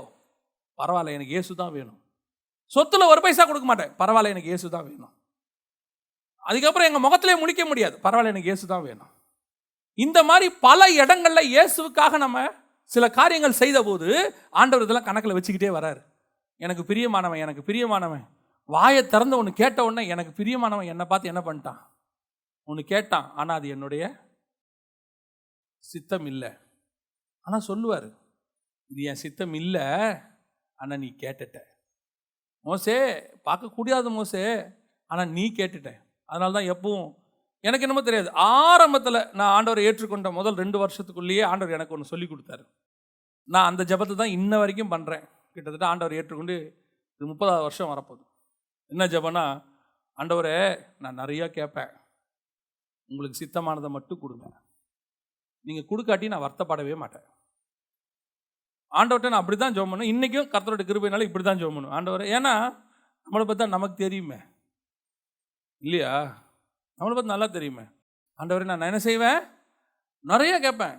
[0.78, 1.98] பரவாயில்ல எனக்கு இயேசு தான் வேணும்.
[2.74, 3.92] சொத்தில் ஒரு பைசா கொடுக்க மாட்டேன்.
[4.00, 5.12] பரவாயில்ல எனக்கு இயேசு தான் வேணும்.
[6.48, 7.96] அதுக்கப்புறம் எங்கள் முகத்திலே முடிக்க முடியாது.
[8.04, 9.10] பரவாயில்ல எனக்கு இயேசு தான் வேணும்.
[10.04, 12.38] இந்த மாதிரி பல இடங்களில் இயேசுக்காக நம்ம
[12.90, 14.08] சில காரியங்கள் செய்த போது
[14.60, 16.00] ஆண்டவர் இதெல்லாம் கணக்கில் வச்சுக்கிட்டே வராரு.
[16.64, 18.24] எனக்கு பிரியமானவன் எனக்கு பிரியமானவன்.
[18.74, 21.80] வாயை திறந்த ஒன்று கேட்ட உடனே எனக்கு பிரியமானவன் என்னை பார்த்து என்ன பண்ணிட்டான்?
[22.68, 23.26] ஒன்று கேட்டான்.
[23.38, 24.02] ஆனால் அது என்னுடைய
[25.84, 26.50] சித்தம் இல்லை.
[27.46, 28.08] ஆனால் சொல்லுவார்
[28.94, 29.85] இது என் சித்தம் இல்லை
[30.78, 31.59] ஆனால் நீ கேட்டுட்ட.
[32.66, 32.96] மோசே
[33.46, 34.42] பார்க்கக்கூடாது மோசே
[35.11, 35.90] ஆனால் நீ கேட்டுட்ட.
[36.28, 37.09] அதனால தான் எப்பவும்
[37.66, 38.30] எனக்கு என்னமோ தெரியாது.
[38.61, 42.64] ஆரம்பத்தில் நான் ஆண்டவரை ஏற்றுக்கொண்ட முதல் ரெண்டு வருஷத்துக்குள்ளேயே ஆண்டவர் எனக்கு ஒன்று சொல்லி கொடுத்தாரு.
[43.54, 46.57] நான் அந்த ஜபத்தை தான் இன்ன வரைக்கும் பண்ணுறேன் கிட்டத்தட்ட ஆண்டவர் ஏற்றுக்கொண்டு
[47.16, 48.24] இது முப்பதாவது வருஷம் வரப்போகுது.
[48.92, 49.44] என்ன ஜெபம்னா
[50.18, 50.57] ஆண்டவரே
[51.02, 51.92] நான் நிறையா கேட்பேன்.
[53.11, 54.46] உங்களுக்கு சித்தமானதை மட்டும் கொடுங்க.
[55.66, 57.26] நீங்கள் கொடுக்காட்டி நான் வருத்தப்படவே மாட்டேன்.
[58.98, 62.52] ஆண்டவர்கிட்ட நான் அப்படி தான் ஜோம் பண்ணும் இன்றைக்கும் கர்த்தரோட கிருபையினால இப்படி தான் ஜோம் பண்ணும் ஆண்டவர் ஏன்னா
[63.26, 64.38] நம்மளை பற்றி தான் நமக்கு தெரியுமே.
[65.83, 66.12] இல்லையா?
[66.98, 67.85] நம்மளை பற்றி நல்லா தெரியுமே.
[68.38, 69.40] ஆண்டவரே நான் என்ன செய்வேன்?
[70.20, 70.96] நிறைய கேட்பேன்.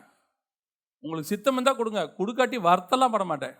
[1.03, 2.01] உங்களுக்கு சித்தம் இருந்தால் கொடுங்க.
[2.19, 3.55] கொடுக்காட்டி வர்த்தெல்லாம் பட மாட்டேன்.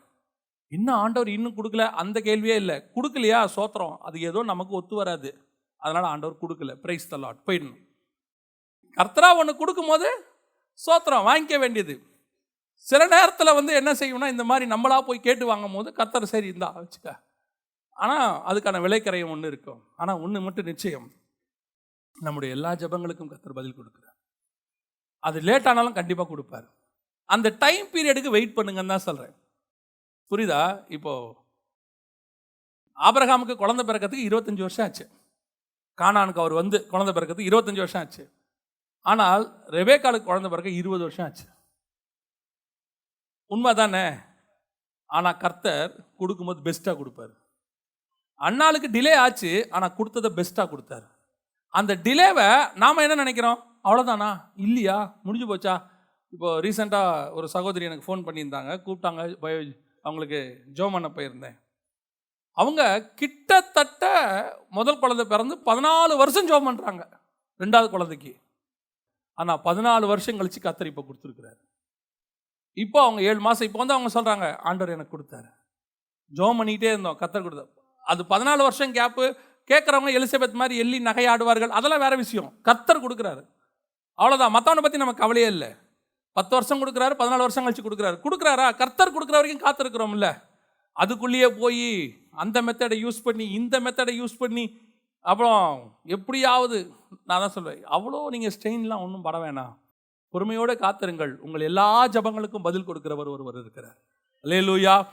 [0.72, 1.86] இன்னும் ஆண்டவர் இன்னும் கொடுக்கல?
[2.02, 2.78] அந்த கேள்வியே இல்லை.
[2.96, 3.40] கொடுக்கலையா?
[3.56, 3.98] சோத்திரம்.
[4.08, 5.30] அது ஏதோ நமக்கு ஒத்து வராது.
[5.82, 6.74] அதனால் ஆண்டவர் கொடுக்கல.
[6.84, 7.82] பிரைஸ் தலாட் போயிடணும்.
[8.98, 10.10] கர்த்தரா ஒன்று கொடுக்கும்போது
[10.80, 11.26] சோத்திரம்.
[11.30, 11.96] வாங்கிக்க வேண்டியது.
[12.78, 17.10] சில நேரத்தில் வந்து என்ன செய்யணும்னா இந்த மாதிரி நம்மளா போய் கேட்டு வாங்கும் போது சரி இருந்தா வச்சுக்க.
[17.98, 19.82] ஆனால் அதுக்கான விலைக்கரையும் ஒன்று இருக்கும்.
[19.98, 21.08] ஆனால் ஒன்று மட்டும் நிச்சயம்.
[22.16, 24.18] நம்முடைய எல்லா ஜெபங்களுக்கும் கத்தர் பதில் கொடுக்குறார்.
[25.20, 26.68] அது லேட் ஆனாலும் கண்டிப்பாக கொடுப்பார்.
[27.30, 29.36] அந்த டைம் பீரியடுக்கு வெயிட் பண்ணுங்கன்னு தான் சொல்கிறேன்
[30.32, 30.62] புரியுதா?
[30.96, 31.34] இப்போது
[32.98, 35.06] ஆபரகாமுக்கு குழந்தை பிறக்கிறதுக்கு இருபத்தஞ்சி வருஷம் ஆச்சு.
[35.98, 38.24] காணானுக்கு அவர் வந்து குழந்தை பிறக்கிறதுக்கு இருபத்தஞ்சி வருஷம் ஆச்சு.
[39.06, 39.44] ஆனால்
[39.78, 41.48] ரெபேக்காலுக்கு குழந்தை பிறக்க இருபது வருஷம் ஆச்சு.
[43.52, 44.06] உண்மை தானே
[45.10, 47.34] ஆனால் கர்த்தர் கொடுக்கும்போது பெஸ்ட்டாக கொடுப்பார்.
[48.42, 51.08] அண்ணாளுக்கு டிலே ஆச்சு ஆனால் கொடுத்ததை பெஸ்ட்டாக கொடுத்தாரு.
[51.74, 52.48] அந்த டிலேவை
[52.84, 53.60] நாம் என்ன நினைக்கிறோம்?
[53.88, 54.30] அவ்வளோதானா
[54.66, 54.98] இல்லையா?
[55.26, 55.74] முடிஞ்சு போச்சா?
[56.36, 58.72] இப்போ ரீசெண்டாக ஒரு சகோதரி எனக்கு ஃபோன் பண்ணியிருந்தாங்க.
[58.86, 59.60] கூப்பிட்டாங்க பயோ
[60.08, 60.40] அவங்களுக்கு
[60.78, 61.56] ஜோம் பண்ண போயிருந்தேன்.
[62.58, 62.82] அவங்க
[63.20, 64.04] கிட்டத்தட்ட
[64.78, 67.04] முதல் குழந்தை பிறந்து பதினாலு வருஷம் ஜோம் பண்ணுறாங்க
[67.64, 68.34] ரெண்டாவது குழந்தைக்கு.
[69.38, 71.60] ஆனால் பதினாலு வருஷம் கழித்து கத்தரிப்பை இப்போ கொடுத்துருக்குறாரு.
[72.84, 75.50] இப்போ அவங்க ஏழு மாதம் இப்போ வந்து அவங்க சொல்கிறாங்க ஆண்டவர் எனக்கு கொடுத்தாரு.
[76.32, 77.72] ஜோம் பண்ணிக்கிட்டே இருந்தோம் கத்தர் கொடுத்தார்
[78.06, 79.26] அது பதினாலு வருஷம் கேப்பு
[79.70, 82.50] கேட்குறவங்க எலிசபெத் மாதிரி எள்ளி நகையாடுவார்கள் அதெல்லாம் வேற விஷயம்.
[82.68, 83.42] கத்தர் கொடுக்குறாரு.
[84.20, 85.70] அவ்வளோதான் மற்றவனை பற்றி நமக்கு கவலையே இல்லை.
[86.38, 88.18] பத்து வருஷம் கொடுக்குறாரு பதினாலு வருஷம் கழிச்சு கொடுக்குறாரு.
[88.26, 88.68] கொடுக்குறாரா?
[88.82, 90.30] கர்த்தர் கொடுக்குற வரைக்கும் காத்திருக்கிறோம்ல.
[90.98, 91.88] அதுக்குள்ளேயே போய்
[92.44, 94.66] அந்த மெத்தடை யூஸ் பண்ணி இந்த மெத்தடை யூஸ் பண்ணி
[95.26, 95.62] அப்புறம்
[96.16, 96.78] எப்படியாவது
[97.30, 99.74] நான் தான் சொல்லுவேன் அவ்வளோ நீங்கள் ஸ்ட்ரெயின்லாம் ஒன்றும் பட வேணாம்.
[100.30, 101.38] பொறுமையோடு காத்திருங்கள்.
[101.40, 103.98] உங்கள் எல்லா ஜபங்களுக்கும் பதில் கொடுக்கிறவர் ஒருவர் இருக்கிறார்.
[104.44, 105.06] லேலூயா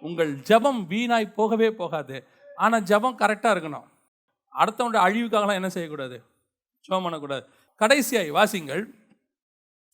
[0.00, 2.26] உங்கள் ஜபம் வீணாய் போகவே போகாது.
[2.56, 3.86] ஆனால் ஜபம் கரெக்டாக இருக்கணும்.
[4.52, 6.22] அடுத்தவனுடைய அழிவுக்காகலாம் என்ன செய்யக்கூடாது?
[6.80, 7.46] ஜபம் பண்ணக்கூடாது.
[7.78, 8.94] கடைசியாய் வாசிங்கள்.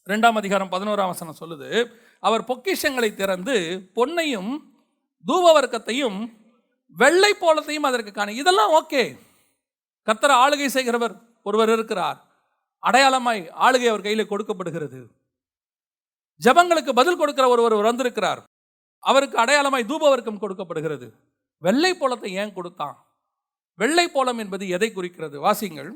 [0.06, 4.58] ரெண்டாம் அதிகாரம் பதினோராம் வசனம் சொல்லுது அவர் பொக்கிஷங்களை திறந்து பொன்னையும்
[5.26, 6.36] தூபவர்க்கத்தையும்
[6.88, 8.32] வெள்ளை போலத்தையும் அதற்கு காண.
[8.32, 9.18] இதெல்லாம் ஓகே.
[10.06, 12.31] கத்தர ஆளுகை செய்கிறவர் ஒருவர் இருக்கிறார்.
[12.84, 15.00] அடையாளமாய் ஆளுகை அவர் கையில் கொடுக்கப்படுகிறது.
[16.40, 18.40] ஜபங்களுக்கு பதில் கொடுக்கிற ஒருவர் வந்திருக்கிறார்
[19.02, 21.06] அவருக்கு அடையாளமாய் தூபவர்க்கம் கொடுக்கப்படுகிறது.
[21.62, 22.96] வெள்ளை போலத்தை ஏன் கொடுத்தான்?
[23.78, 25.36] வெள்ளை போலம் என்பது எதை குறிக்கிறது?
[25.40, 25.90] வாசிங்கள்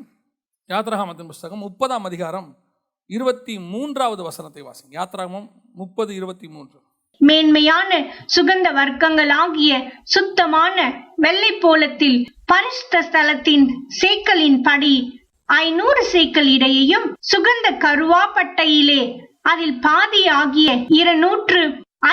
[0.68, 2.48] யாத்ராகமத்தின் புஸ்தகம் முப்பதாம் அதிகாரம்
[3.10, 4.92] இருபத்தி மூன்றாவது வசனத்தை வாசிங்க.
[4.98, 6.78] யாத்ராமம் முப்பது இருபத்தி மூன்று
[7.20, 7.90] மேன்மையான
[8.36, 9.72] சுகந்த வர்க்கங்களாகிய
[10.14, 10.76] சுத்தமான
[11.16, 13.64] வெள்ளை போலத்தில் பரிசுத்த ஸ்தலத்தின்
[14.00, 14.94] சேக்கலின் படி
[15.48, 19.02] ஐநூறு சேக்கல் இடையையும் சுகந்த கருவாப்பட்டையிலே
[19.42, 21.60] அதில் பாதி ஆகிய இருநூற்று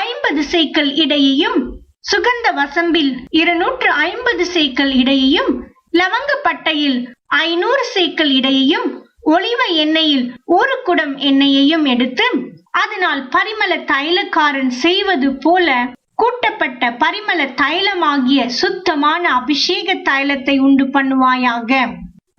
[0.01, 1.57] ஐம்பது சேக்கல் இடையையும்
[2.01, 5.51] சுகந்த வசம்பில் இருநூற்று ஐம்பது சேக்கல் இடையையும்
[5.91, 8.87] லவங்கப்பட்டையில் ஐநூறு சேக்கல் இடையையும்
[9.21, 12.27] ஒளிவ எண்ணெயில் ஒரு குடம் எண்ணெயையும் எடுத்து
[12.71, 15.67] அதனால் பரிமள தைலக்காரன் செய்வது போல
[16.15, 21.71] கூட்டப்பட்ட பரிமள தைலமாகிய சுத்தமான அபிஷேக தைலத்தை உண்டு பண்ணுவாயாக.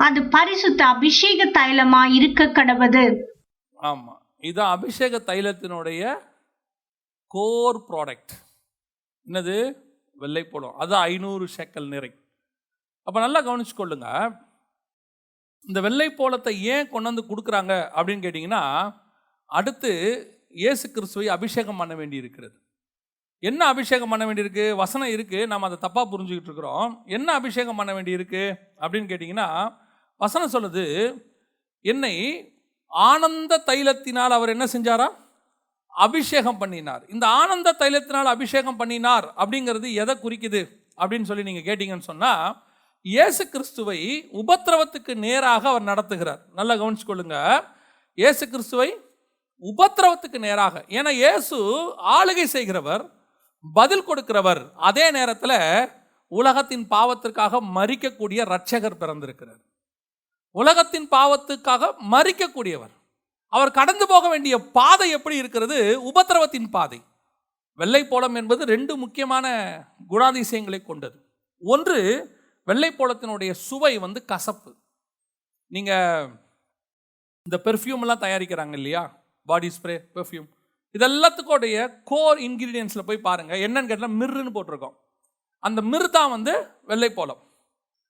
[0.01, 3.05] அது பரிசுத்த அபிஷேக தைலமா இருக்க கடவுது.
[3.79, 4.15] ஆமா.
[4.41, 6.03] இதுதான் அபிஷேக தைலத்தினுடைய
[7.31, 8.35] கோர் ப்ராடக்ட்
[9.27, 9.57] என்னது?
[10.17, 12.11] வெள்ளைப்பழம் அது ஐநூறு சேக்கல் நிறை.
[13.07, 14.09] அப்போ நல்லா கவனிச்சுக்கொள்ளுங்க.
[15.65, 18.63] இந்த வெள்ளைப்போளத்தை ஏன் கொண்டு வந்து கொடுக்குறாங்க அப்படின்னு கேட்டிங்கன்னா
[19.51, 19.93] அடுத்து
[20.63, 22.57] இயேசு கிறிஸ்துவை அபிஷேகம் பண்ண வேண்டி இருக்கிறது
[23.43, 24.65] என்ன அபிஷேகம் பண்ண வேண்டியிருக்கு?
[24.83, 26.87] வசனம் இருக்குது நம்ம அதை தப்பாக புரிஞ்சுக்கிட்டு இருக்கிறோம்.
[27.17, 29.49] என்ன அபிஷேகம் பண்ண வேண்டி இருக்குது அப்படின்னு கேட்டிங்கன்னா
[30.21, 30.85] வசனம் சொல்லுது
[31.85, 32.15] என்னை
[32.91, 35.09] ஆனந்த தைலத்தினால் அவர் என்ன செஞ்சாரா?
[35.95, 37.03] அபிஷேகம் பண்ணினார்.
[37.15, 40.63] இந்த ஆனந்த தைலத்தினால் அபிஷேகம் பண்ணினார் அப்படிங்கிறது எதை குறிக்குது
[41.01, 42.47] அப்படின்னு சொல்லி நீங்கள் கேட்டீங்கன்னு சொன்னால்
[43.15, 43.99] இயேசு கிறிஸ்துவை
[44.43, 46.41] உபத்திரவத்துக்கு நேராக அவர் நடத்துகிறார்.
[46.59, 47.39] நல்லா கவனிச்சுக்கொள்ளுங்க
[48.21, 48.89] இயேசு கிறிஸ்துவை
[49.63, 51.57] உபத்திரவத்துக்கு நேராக ஏன்னா இயேசு
[52.17, 53.05] ஆளுகை செய்கிறவர்
[53.65, 54.63] பதில் கொடுக்கிறவர்.
[54.89, 55.59] அதே நேரத்தில்
[56.33, 59.63] உலகத்தின் பாவத்திற்காக மறிக்கக்கூடிய ரட்சகர் பிறந்திருக்கிறார்.
[60.55, 62.93] உலகத்தின் பாவத்துக்காக மறிக்கக்கூடியவர்.
[63.53, 65.79] அவர் கடந்து போக வேண்டிய பாதை எப்படி இருக்கிறது?
[66.11, 67.01] உபத்திரவத்தின் பாதை.
[67.79, 69.47] வெள்ளைப்போளம் என்பது ரெண்டு முக்கியமான
[70.11, 71.19] குணாதிசயங்களை கொண்டது.
[71.63, 71.99] ஒன்று
[72.67, 74.71] வெள்ளைப்போளத்தினுடைய சுவை வந்து கசப்பு.
[75.71, 76.29] நீங்கள்
[77.47, 79.03] இந்த பெர்ஃப்யூம்லாம் தயாரிக்கிறாங்க இல்லையா?
[79.49, 80.49] பாடி ஸ்ப்ரே பெர்ஃப்யூம்
[80.99, 84.97] இதெல்லாத்துக்கோடைய கோர் இன்க்ரீடியன்ஸில் போய் பாருங்கள் என்னன்னு கேட்டால் மிர்ருன்னு போட்டிருக்கோம்.
[85.63, 86.53] அந்த மிர் தான் வந்து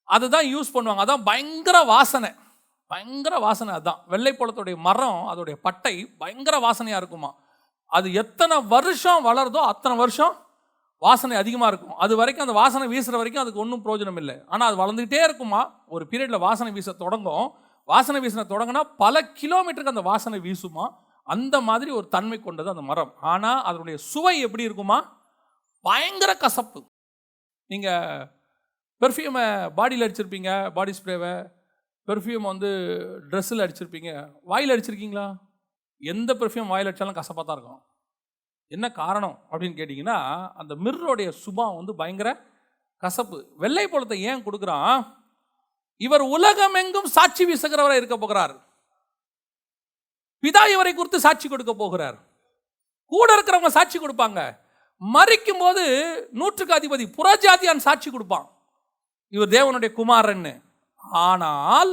[0.04, 1.02] அதை அதுதான் யூஸ் பண்ணுவாங்க.
[1.04, 2.30] அதான் பயங்கர வாசனை.
[2.86, 7.34] பயங்கர வாசனை அதுதான் வெள்ளைப்பழத்துடைய மரம் அதோடைய பட்டை பயங்கர வாசனையாக இருக்குமா?
[7.86, 10.34] அது எத்தனை வருஷம் வளருதோ அத்தனை வருஷம்
[10.98, 11.96] வாசனை அதிகமாக இருக்கும்.
[11.96, 14.36] அது வரைக்கும் அந்த வாசனை வீசுகிற வரைக்கும் அதுக்கு ஒன்றும் பிரயோஜனம் இல்லை.
[14.46, 15.84] ஆனால் அது வளர்ந்துக்கிட்டே இருக்குமா?
[15.86, 17.54] ஒரு பீரியடில் வாசனை வீச தொடங்கும்.
[17.84, 20.84] வாசனை வீசின தொடங்கினா பல கிலோமீட்டருக்கு அந்த வாசனை வீசுமா?
[21.22, 23.14] அந்த மாதிரி ஒரு தன்மை கொண்டது அந்த மரம்.
[23.20, 24.98] ஆனால் அதனுடைய சுவை எப்படி இருக்குமா?
[25.80, 26.80] பயங்கர கசப்பு.
[27.66, 28.30] நீங்கள்
[29.04, 29.44] பெர்ஃப்யூமை
[29.78, 31.32] பாடியில் அடிச்சிருப்பீங்க பாடி ஸ்ப்ரேவை
[32.08, 32.70] பெர்ஃப்யூம் வந்து
[33.30, 34.10] ட்ரெஸ்ஸில் அடிச்சிருப்பீங்க.
[34.42, 35.26] வாயில் அடிச்சிருக்கீங்களா?
[35.98, 37.82] எந்த பெர்ஃப்யூம் வாயில் அடித்தாலும் கசப்பாக தான் இருக்கும்.
[38.68, 40.16] என்ன காரணம் அப்படின்னு கேட்டிங்கன்னா
[40.60, 42.30] அந்த மிர்ரோடைய சுபம் வந்து பயங்கர
[42.96, 43.38] கசப்பு.
[43.56, 45.06] வெள்ளை பழத்தை ஏன் கொடுக்குறான்?
[45.96, 48.54] இவர் உலகமெங்கும் சாட்சி வீசுகிறவராக இருக்க போகிறார்.
[50.42, 52.18] பிதா இவரை குறித்து சாட்சி கொடுக்க போகிறார்.
[53.06, 54.40] கூட இருக்கிறவங்க சாட்சி கொடுப்பாங்க.
[55.00, 55.84] மறிக்கும் போது
[56.40, 58.46] நூற்றுக்கு அதிபதி புறஜாதியான் சாட்சி கொடுப்பான்.
[59.34, 60.52] இவர் தேவனுடைய குமாரன்னு.
[61.28, 61.92] ஆனால்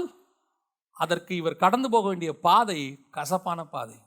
[1.03, 2.79] அதற்கு இவர் கடந்து போக வேண்டிய பாதை
[3.09, 3.97] கசப்பான பாதை.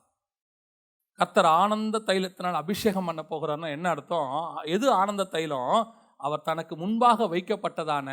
[1.18, 4.30] கத்தர் ஆனந்த தைலத்தினால் அபிஷேகம் பண்ண போகிறார்னா என்ன அர்த்தம்?
[4.74, 5.74] எது ஆனந்த தைலம்?
[6.16, 8.08] அவர் தனக்கு முன்பாக வைக்கப்பட்டதான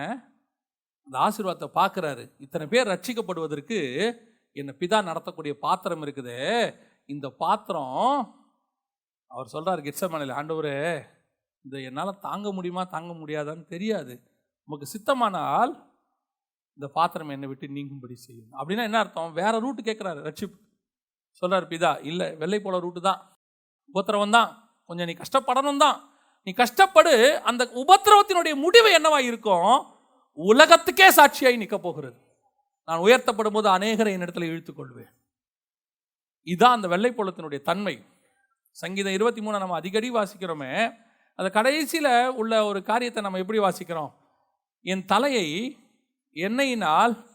[1.05, 2.23] அந்த ஆசீர்வாதத்தை பார்க்குறாரு.
[2.37, 3.79] இத்தனை பேர் ரட்சிக்கப்படுவதற்கு
[4.55, 6.37] என்னை பிதா நடத்தக்கூடிய பாத்திரம் இருக்குது.
[7.05, 7.97] இந்த பாத்திரம்
[9.31, 10.77] அவர் சொல்கிறார் கெட்சமனையில் ஆண்டவரே
[11.65, 14.13] இந்த என்னால் தாங்க முடியுமா தாங்க முடியாதான்னு தெரியாது.
[14.65, 15.89] உமக்கு சித்தமானால்
[16.73, 18.53] இந்த பாத்திரம் என்னை விட்டு நீங்கும்படி செய்யும்.
[18.53, 19.33] அப்படின்னா என்ன அர்த்தம்?
[19.33, 20.57] வேற ரூட்டு கேட்குறாரு ரட்சிப்பு.
[21.29, 23.37] சொல்கிறார் பிதா இல்லை வெள்ளை போல ரூட்டு தான்.
[23.85, 24.79] உபத்திரவம் தான்.
[24.85, 26.09] கொஞ்சம் நீ கஷ்டப்படணும் தான்.
[26.43, 29.85] நீ கஷ்டப்படு அந்த உபத்திரவத்தினுடைய முடிவு என்னவா இருக்கும்?
[30.33, 32.19] உலகத்துக்கே சாட்சியாய் நிற்க போகிறது.
[32.85, 35.13] நான் உயர்த்தப்படும் போது அநேகரை என்னிடத்துல இழுத்து கொள்வேன்.
[36.43, 38.05] இதுதான் அந்த வெள்ளைப்போளத்தினுடைய தன்மை.
[38.71, 40.93] சங்கீதம் இருபத்தி மூணு நம்ம அடிக்கடி வாசிக்கிறோமே.
[41.35, 44.11] அந்த கடைசியில் உள்ள ஒரு காரியத்தை நம்ம எப்படி வாசிக்கிறோம்?
[44.83, 45.77] என் தலையை
[46.33, 47.25] எண்ணெயினால்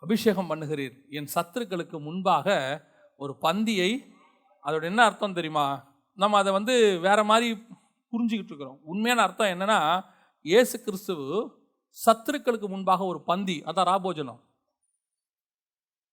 [0.00, 1.10] அபிஷேகம் பண்ணுகிறீர்.
[1.10, 2.46] என் சத்துருக்களுக்கு முன்பாக
[3.16, 3.90] ஒரு பந்தியை
[4.64, 5.94] அதோட என்ன அர்த்தம் தெரியுமா?
[6.12, 7.48] நம்ம அதை வந்து வேற மாதிரி
[8.12, 8.80] புரிஞ்சுக்கிட்டு இருக்கிறோம்.
[8.84, 10.04] உண்மையான அர்த்தம் என்னன்னா
[10.40, 11.50] இயேசு கிறிஸ்துவு
[12.06, 14.40] சத்துருக்களுக்கு முன்பாக ஒரு பந்தி அதான் ராபோஜனம்.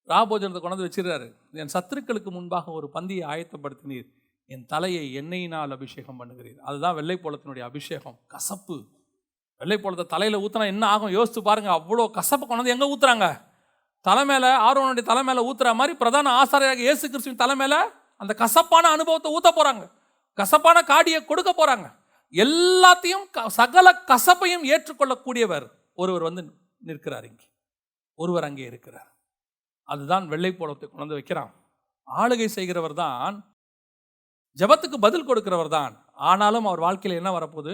[0.07, 1.35] ராபோஜனத்தை கொண்டாந்து வச்சிருக்காரு.
[1.51, 4.09] என் சத்துருக்களுக்கு முன்பாக ஒரு பந்தியை ஆயத்தப்படுத்தினீர்.
[4.45, 6.57] என் தலையை எண்ணெயினால் அபிஷேகம் பண்ணுகிறீர்.
[6.57, 8.19] அதுதான் வெள்ளைப்போளத்தினுடைய அபிஷேகம்.
[8.27, 8.77] கசப்பு.
[9.61, 11.11] வெள்ளைப்போளத்தை தலையில் ஊற்றினா என்ன ஆகும்?
[11.11, 13.27] யோசித்து பாருங்கள் அவ்வளோ கசப்பு கொண்டாந்து எங்கே ஊற்றுறாங்க
[14.05, 17.79] தலை மேலே ஆரோனுடைய தலை மேலே ஊற்றுற மாதிரி பிரதான ஆசாரியாக இயேசு கிறிஸ்துவின் தலை மேலே
[18.21, 19.83] அந்த கசப்பான அனுபவத்தை ஊற்ற போகிறாங்க
[20.37, 21.87] கசப்பான காடியை கொடுக்க போகிறாங்க
[22.33, 25.65] எல்லாத்தையும் க- சகல கசப்பையும் ஏற்றுக்கொள்ளக்கூடியவர்
[25.97, 26.41] ஒருவர் வந்து
[26.81, 27.45] நிற்கிறார் இங்கே.
[28.19, 29.09] ஒருவர் அங்கே இருக்கிறார்.
[29.89, 31.51] அதுதான் வெள்ளைப்போளத்தை கொண்டு வைக்கிறான்.
[32.07, 33.35] ஆளுகை செய்கிறவர் தான்
[34.57, 35.93] ஜெபத்துக்கு பதில் கொடுக்கிறவர் தான்.
[36.23, 37.73] ஆனாலும் அவர் வாழ்க்கையில் என்ன வரப்போகுது?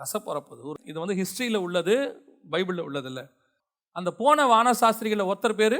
[0.00, 1.94] கசப்பு வரப்போகுது இது வந்து ஹிஸ்ட்ரியில் உள்ளது
[2.50, 3.20] பைபிளில் உள்ளதில்ல.
[3.96, 5.78] அந்த போன வானசாஸ்திரிகளில் ஒருத்தர் பேர்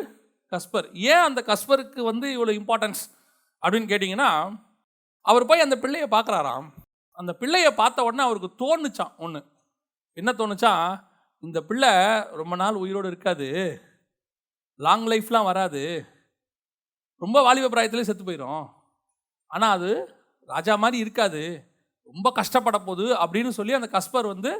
[0.53, 0.87] கஸ்பர்.
[0.95, 3.03] ஏன் அந்த கஸ்பருக்கு வந்து இவ்வளோ இம்பார்ட்டன்ஸ்
[3.63, 4.31] அப்படின்னு கேட்டிங்கன்னா
[5.21, 6.67] அவர் போய் அந்த பிள்ளையை பார்க்குறாராம்.
[7.19, 9.41] அந்த பிள்ளையை பார்த்த உடனே அவருக்கு தோணுச்சான் ஒன்று
[10.13, 10.73] என்ன தோணுச்சா?
[11.39, 11.91] இந்த பிள்ளை
[12.41, 13.49] ரொம்ப நாள் உயிரோடு இருக்காது.
[14.77, 15.83] லாங் லைஃப்லாம் வராது.
[17.23, 18.65] ரொம்ப வாலிப பிராயத்துலேயே செத்து போயிடும்
[19.47, 19.91] ஆனால் அது
[20.49, 21.43] ராஜா மாதிரி இருக்காது.
[22.07, 24.51] ரொம்ப கஷ்டப்பட போகுது அப்படின்னு சொல்லி அந்த கஸ்பர் வந்து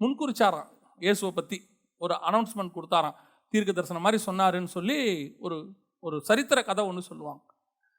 [0.00, 0.70] முன்குறிச்சாராம்.
[0.98, 1.58] இயேசுவை பற்றி
[1.98, 3.16] ஒரு அனௌன்ஸ்மெண்ட் கொடுத்தாராம்.
[3.48, 4.98] தீர்க்க தரிசனம் மாதிரி சொன்னாருன்னு சொல்லி
[5.38, 5.56] ஒரு
[6.00, 7.42] ஒரு சரித்திர கதை ஒன்று சொல்லுவாங்க.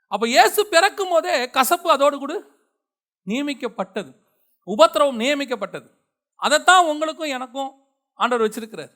[0.07, 2.33] அப்போ இயேசு பிறக்கும் போதே கசப்பு அதோடு கூட
[3.27, 4.11] நியமிக்கப்பட்டது.
[4.67, 5.87] உபத்திரவம் நியமிக்கப்பட்டது.
[6.35, 7.71] அதைத்தான் உங்களுக்கும் எனக்கும்
[8.13, 8.91] ஆண்டவர் வச்சிருக்கிறார்.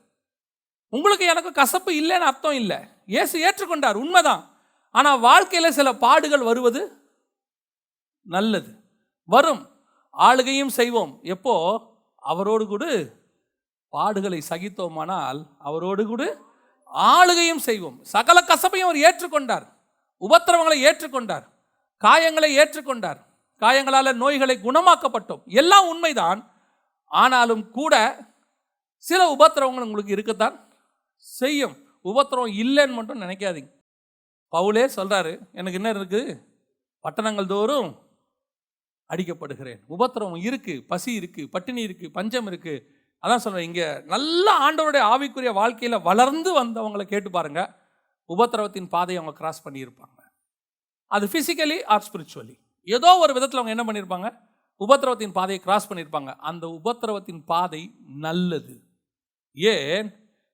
[0.90, 2.78] உங்களுக்கு எனக்கும் கசப்பு இல்லைன்னு அர்த்தம் இல்லை.
[3.06, 4.44] இயேசு ஏற்றுக்கொண்டார் உண்மைதான்.
[4.92, 6.82] ஆனால் வாழ்க்கையில் சில பாடுகள் வருவது
[8.22, 8.72] நல்லது.
[9.26, 9.64] வரும்.
[10.18, 11.20] ஆளுகையும் செய்வோம்.
[11.22, 11.82] எப்போ?
[12.15, 12.86] அவரோடு கூட
[13.91, 16.38] பாடுகளை சகித்தோமானால் அவரோடு கூட
[16.86, 18.03] ஆளுகையும் செய்வோம்.
[18.03, 19.74] சகல கசப்பையும் அவர் ஏற்றுக்கொண்டார்.
[20.22, 21.47] உபத்திரவங்களை ஏற்றுக்கொண்டார்.
[22.03, 23.26] காயங்களை ஏற்றுக்கொண்டார்.
[23.59, 25.45] காயங்களால் நோய்களை குணமாக்கப்பட்டோம்.
[25.45, 26.51] எல்லாம் உண்மைதான்.
[27.05, 28.18] ஆனாலும் கூட
[28.97, 30.74] சில உபத்திரவங்கள் உங்களுக்கு இருக்கத்தான்
[31.15, 31.78] செய்யும்.
[32.01, 33.76] உபத்திரவம் இல்லைன்னு மட்டும் நினைக்காதீங்க.
[34.51, 36.41] பவுலே சொல்கிறாரு எனக்கு என்ன இருக்குது
[37.01, 38.07] பட்டணங்கள் தோறும்
[39.10, 39.80] அடிக்கப்படுகிறேன்.
[39.88, 42.84] உபத்திரவம் இருக்குது பசி இருக்குது பட்டினி இருக்குது பஞ்சம் இருக்குது
[43.24, 47.62] அதான் சொல்கிறேன் இங்கே நல்ல ஆண்டவருடைய ஆவிக்குரிய வாழ்க்கையில் வளர்ந்து வந்தவங்களை கேட்டு பாருங்க.
[48.30, 50.20] உபத்திரவத்தின் பாதையை அவங்க கிராஸ் பண்ணியிருப்பாங்க.
[51.08, 54.30] அது ஃபிசிக்கலி ஆர் ஸ்பிரிச்சுவலி ஏதோ ஒரு விதத்தில் அவங்க என்ன பண்ணியிருப்பாங்க?
[54.82, 56.36] உபத்திரவத்தின் பாதையை கிராஸ் பண்ணியிருப்பாங்க.
[56.49, 58.76] அந்த உபத்திரவத்தின் பாதை நல்லது.
[59.53, 60.10] ஏன்?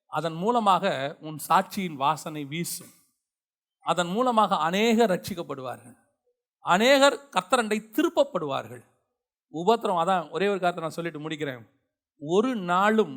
[0.08, 2.94] அதன் மூலமாக உன் சாட்சியின் வாசனை வீசும்.
[3.80, 5.98] அதன் மூலமாக அநேக ரட்சிக்கப்படுவார்கள்.
[6.64, 8.84] அநேகர் கத்தரண்டை திருப்பப்படுவார்கள்.
[9.54, 11.64] உபத்திரம் அதான் ஒரே ஒரு காரத்தை நான் சொல்லிட்டு முடிக்கிறேன்.
[12.20, 13.16] ஒரு நாளும்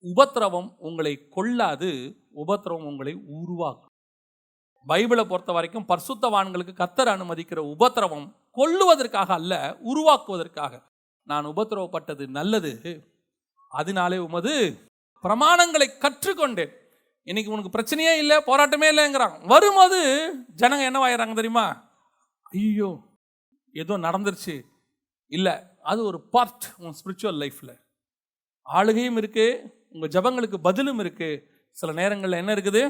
[0.00, 1.90] உபத்திரவம் உங்களை கொல்லாது
[2.32, 3.92] உபத்திரவம் உங்களை உருவாக்கும்.
[4.88, 8.26] பைபிளை பொறுத்த வரைக்கும் பர்சுத்தவான்களுக்கு கத்தர் அனுமதிக்கிற உபத்திரவம்
[8.56, 10.82] கொல்லுவதற்காக அல்ல உருவாக்குவதற்காக.
[11.22, 12.72] நான் உபத்திரவப்பட்டது நல்லது
[13.68, 14.52] அதனாலே உமது
[15.22, 16.72] பிரமாணங்களை கற்றுக்கொண்டேன்.
[17.22, 19.46] இன்னைக்கு உனக்கு பிரச்சனையே இல்லை போராட்டமே இல்லைங்கிறான்.
[19.46, 20.00] வரும்போது
[20.56, 21.92] ஜனங்க என்னவாயிறாங்க தெரியுமா?
[22.60, 22.90] ஐயோ
[23.82, 24.54] ஏதோ நடந்துருச்சு.
[25.32, 25.54] இல்லை
[25.90, 27.74] அது ஒரு பார்ட் உன் ஸ்பிரிச்சுவல் லைஃப்பில்
[28.66, 29.46] ஆளுகையும் இருக்குது
[29.94, 31.42] உங்கள் ஜபங்களுக்கு பதிலும் இருக்குது
[31.76, 32.82] சில நேரங்களில் என்ன இருக்குது?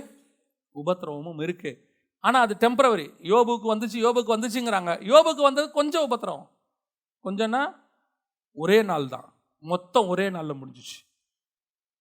[0.77, 1.81] உபத்திரவமும் இருக்குது
[2.25, 4.93] ஆனால் அது டெம்பரவரி யோபுக்கு வந்துச்சு யோபுக்கு வந்துச்சுங்கிறாங்க.
[5.12, 6.47] யோபுக்கு வந்தது கொஞ்சம் உபத்திரவம்.
[7.25, 7.62] கொஞ்சம்னா
[8.57, 9.27] ஒரே நாள் தான்.
[9.65, 10.99] மொத்தம் ஒரே நாளில் முடிஞ்சிச்சு.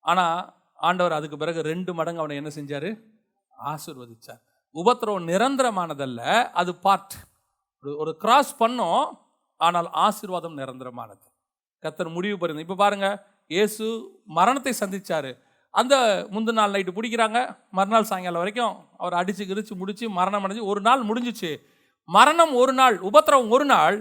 [0.05, 0.39] ஆனால்
[0.87, 2.89] ஆண்டவர் அதுக்கு பிறகு ரெண்டு மடங்கு அவனை என்ன செஞ்சார்?
[3.71, 4.41] ஆசிர்வதிச்சார்.
[4.75, 6.21] உபத்திரவம் நிரந்தரமானதல்ல
[6.61, 7.15] அது பார்ட்
[8.03, 9.05] ஒரு கிராஸ் பண்ணோம்
[9.59, 11.25] ஆனால் ஆசீர்வாதம் நிரந்தரமானது.
[11.83, 13.07] கத்தர் முடிவு பண்ணுது இப்போ பாருங்க
[13.51, 13.85] இயேசு
[14.37, 15.31] மரணத்தை சந்திச்சாரு.
[15.73, 15.95] அந்த
[16.33, 17.39] முந்தின நாள் நைட்டு பிடிக்கிறாங்க.
[17.77, 21.51] மறுநாள் சாயங்காலம் வரைக்கும் அவர் அடித்து கிரிச்சு முடித்து மரணம் அடைஞ்சு ஒரு நாள் முடிஞ்சிச்சு.
[22.09, 23.97] மரணம் ஒரு நாள் உபத்திரவம் ஒரு நாள்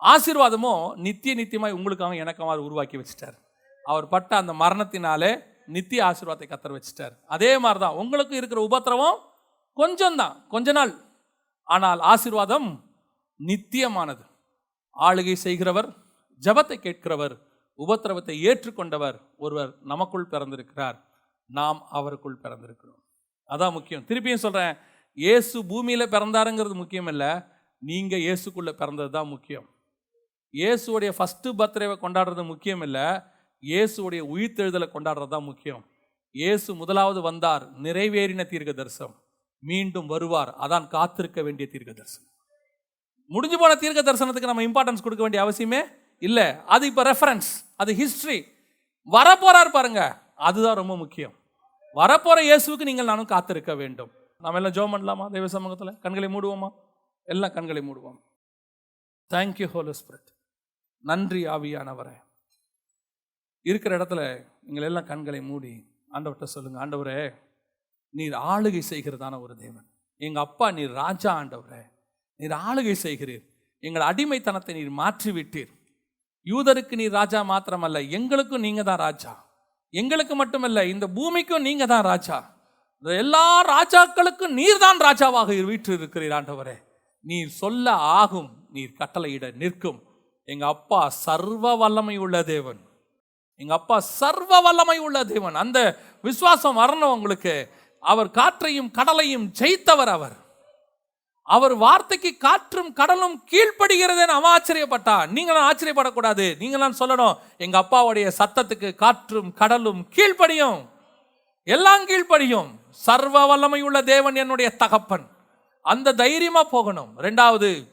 [0.00, 3.36] ஆசீர்வாதமும் நித்திய நித்தியமாய் உங்களுக்காக எனக்கமாக உருவாக்கி வச்சிட்டார்.
[3.84, 5.30] அவர் பட்ட அந்த மரணத்தினாலே
[5.76, 7.14] நித்திய ஆசீர்வாதத்தை கத்தர் வச்சுட்டார்.
[7.34, 9.18] அதே மாதிரி தான் உங்களுக்கு இருக்கிற உபத்திரவம்
[9.76, 10.92] கொஞ்சம் தான் கொஞ்ச நாள்.
[11.68, 12.68] ஆனால் ஆசீர்வாதம்
[13.40, 14.24] நித்தியமானது.
[14.96, 15.88] ஆளுகை செய்கிறவர்
[16.42, 17.34] ஜபத்தை கேட்கிறவர்
[17.78, 20.96] உபத்திரவத்தை ஏற்றுக்கொண்டவர் ஒருவர் நமக்குள் பிறந்திருக்கிறார்.
[21.50, 23.00] நாம் அவருக்குள் பிறந்திருக்கிறோம்.
[23.50, 24.04] அதான் முக்கியம்.
[24.08, 24.74] திருப்பியும் சொல்கிறேன்
[25.18, 27.30] இயேசு பூமியில் பிறந்தாருங்கிறது முக்கியம் இல்லை
[27.82, 29.66] நீங்கள் இயேசுக்குள்ளே பிறந்தது தான் முக்கியம்.
[30.54, 33.06] இயேசுடைய ஃபஸ்ட்டு பர்த்டேவை கொண்டாடுறது முக்கியம் இல்லை
[33.62, 35.82] இயேசுடைய உயிர்த்தெழுதலை கொண்டாடுறது தான் முக்கியம்.
[36.34, 39.16] இயேசு முதலாவது வந்தார் நிறைவேறின தீர்க்க தரிசனம்
[39.62, 42.27] மீண்டும் வருவார் அதான் காத்திருக்க வேண்டிய தீர்க்க தரிசனம்
[43.34, 45.80] முடிஞ்சு போன தீர்க்க தரிசனத்துக்கு நம்ம இம்பார்ட்டன்ஸ் கொடுக்க வேண்டிய அவசியமே
[46.26, 46.46] இல்லை.
[46.74, 47.50] அது இப்போ ரெஃபரன்ஸ்
[47.82, 48.38] அது ஹிஸ்ட்ரி
[49.16, 50.02] வரப்போறார் பாருங்க.
[50.48, 51.34] அதுதான் ரொம்ப முக்கியம்.
[52.00, 54.10] வரப்போற இயேசுவுக்கு நீங்கள் நானும் காத்திருக்க வேண்டும்.
[54.44, 55.24] நம்ம எல்லாம் ஜோம் பண்ணலாமா?
[55.34, 55.98] தெய்வ சமூகத்தில்?
[56.04, 56.68] கண்களை மூடுவோமா?
[57.34, 58.18] எல்லாம் கண்களை மூடுவோம்.
[59.34, 60.30] தேங்க்யூ ஹோலோ ஸ்பிரிட்
[61.10, 62.16] நன்றி ஆவியானவரே.
[63.70, 64.22] இருக்கிற இடத்துல
[64.66, 65.72] நீங்கள் எல்லாம் கண்களை மூடி
[66.14, 66.78] ஆண்டவர்கிட்ட சொல்லுங்க.
[66.84, 67.18] ஆண்டவரே
[68.18, 69.86] நீர் ஆளுகை செய்கிறதான ஒரு தேவன்.
[70.16, 71.82] எங்கள் அப்பா நீர் ராஜா ஆண்டவரே.
[72.40, 73.44] நீர் ஆளுகை செய்கிறீர்.
[73.80, 75.70] எங்கள் அடிமைத்தனத்தை நீர் மாற்றிவிட்டீர்.
[76.46, 79.46] யூதருக்கு நீர் ராஜா மாத்திரமல்ல எங்களுக்கும் நீங்க தான் ராஜா.
[79.90, 82.38] எங்களுக்கு மட்டுமல்ல இந்த பூமிக்கும் நீங்க தான் ராஜா.
[82.98, 86.76] இந்த எல்லா ராஜாக்களுக்கும் நீர் தான் ராஜாவாக வீற்று இருக்கிறீர் ஆண்டவரே.
[87.20, 90.00] நீர் சொல்ல ஆகும் நீர் கட்டளையிட நிற்கும்.
[90.44, 92.80] எங்க அப்பா சர்வ வல்லமை உள்ள தேவன்.
[93.56, 95.54] எங்க அப்பா சர்வ வல்லமை உள்ள தேவன்.
[95.54, 97.70] அந்த விசுவாசம் வரணும் உங்களுக்கு.
[98.00, 100.36] அவர் காற்றையும் கடலையும் ஜெயித்தவர் அவர்.
[101.48, 105.28] அவர் வார்த்தைக்கு காற்றும் கடலும் கீழ்ப்படுகிறதேன்னு அவன் ஆச்சரியப்பட்டான்.
[105.36, 106.46] நீங்களாம் ஆச்சரியப்படக்கூடாது.
[106.60, 110.88] நீங்களாம் சொல்லணும் எங்க அப்பாவுடைய சத்தத்துக்கு காற்றும் கடலும் கீழ்ப்படியும்.
[111.64, 112.66] எல்லாம் கீழ்ப்படியும்.
[112.90, 115.26] சர்வ வல்லமையுள்ள தேவன் என்னுடைய தகப்பன்.
[115.82, 117.18] அந்த தைரியமா போகணும்.
[117.18, 117.88] ரெண்டாவது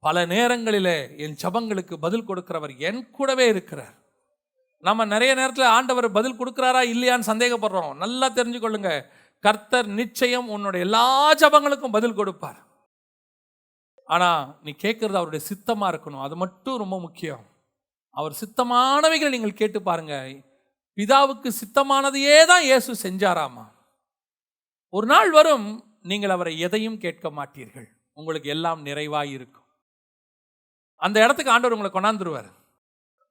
[0.00, 3.94] பல நேரங்களிலே என் ஜபங்களுக்கு பதில் கொடுக்கிறவர் என் கூடவே இருக்கிறார்.
[4.78, 7.94] நம்ம நிறைய நேரத்தில் ஆண்டவர் பதில் கொடுக்குறாரா இல்லையான்னு சந்தேகப்படுறோம்.
[7.94, 9.02] நல்லா தெரிஞ்சுக்கொள்ளுங்க.
[9.40, 12.70] கர்த்தர் நிச்சயம் உன்னுடைய எல்லா ஜபங்களுக்கும் பதில் கொடுப்பார்.
[14.14, 16.24] ஆனால் நீ கேட்குறது அவருடைய சித்தமாக இருக்கணும்.
[16.26, 17.44] அது மட்டும் ரொம்ப முக்கியம்.
[18.18, 20.14] அவர் சித்தமானவைகளை நீங்கள் கேட்டு பாருங்க.
[20.98, 23.64] பிதாவுக்கு சித்தமானதையே தான் இயேசு செஞ்சாராமா?
[24.96, 25.68] ஒரு நாள் வரும்
[26.10, 27.88] நீங்கள் அவரை எதையும் கேட்க மாட்டீர்கள்.
[28.18, 29.68] உங்களுக்கு எல்லாம் நிறைவாக இருக்கும்.
[31.06, 32.50] அந்த இடத்துக்கு ஆண்டவர் உங்களை கொண்டாந்துருவார்.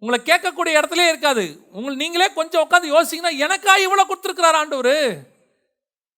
[0.02, 1.44] உங்களை கேட்கக்கூடிய இடத்துல இருக்காது.
[1.78, 4.96] உங்களை நீங்களே கொஞ்சம் உட்காந்து யோசிங்கன்னா எனக்கா இவ்வளோ கொடுத்துருக்கிறார் ஆண்டவர்?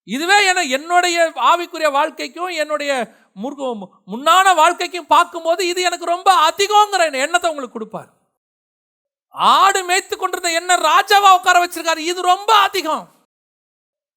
[0.04, 7.49] இதுவே என என்னுடைய ஆவிக்குரிய வாழ்க்கைக்கும் என்னுடைய முருகம் முன்னான வாழ்க்கைக்கும் பார்க்கும்போது இது எனக்கு ரொம்ப அதிகங்கிற எண்ணத்தை
[7.49, 8.14] உங்களுக்கு கொடுப்பார்?
[9.30, 13.10] ஆடு மேய்த்து கொண்டிருந்த என்ன ராஜாவா உட்கார வச்சிருக்காரு இது ரொம்ப அதிகம்.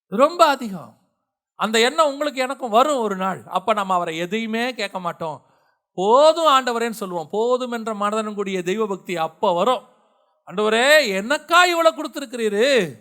[0.08, 0.98] ரொம்ப அதிகம்.
[1.54, 3.42] அந்த எண்ணம் உங்களுக்கு எனக்கும் வரும் ஒரு நாள்.
[3.46, 5.46] அப்ப நம்ம அவரை எதையுமே கேட்க மாட்டோம்.
[5.94, 7.28] போதும் ஆண்டவரேன்னு சொல்லுவோம்.
[7.30, 9.88] போதும் என்ற மனதனும் கூடிய தெய்வ பக்தி அப்ப வரும்.
[10.46, 10.88] ஆண்டவரே
[11.20, 12.94] எனக்கா இவ்வளவு கொடுத்துருக்கிறீரு?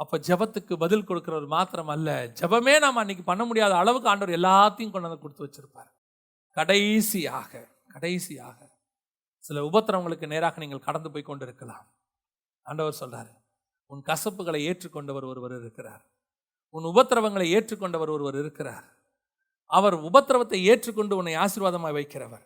[0.00, 5.08] அப்போ ஜெபத்துக்கு பதில் கொடுக்குறவர் மாத்திரம் அல்ல ஜெபமே நாம் அன்னைக்கு பண்ண முடியாத அளவுக்கு ஆண்டவர் எல்லாத்தையும் கொண்டு
[5.08, 5.90] வந்து கொடுத்து வச்சிருப்பார்.
[6.56, 7.62] கடைசியாக
[7.94, 8.58] கடைசியாக
[9.44, 11.86] சில உபத்திரவங்களுக்கு நேராக நீங்கள் கடந்து போய் கொண்டு இருக்கலாம்
[12.66, 13.32] ஆண்டவர் சொல்றாரு
[13.90, 16.02] உன் கசப்புகளை ஏற்றுக்கொண்டவர் ஒருவர் இருக்கிறார்.
[16.74, 18.86] உன் உபத்திரவங்களை ஏற்றுக்கொண்டவர் ஒருவர் இருக்கிறார்.
[19.70, 22.44] அவர் உபத்திரவத்தை ஏற்றுக்கொண்டு உன்னை ஆசீர்வாதமாய் வைக்கிறவர்.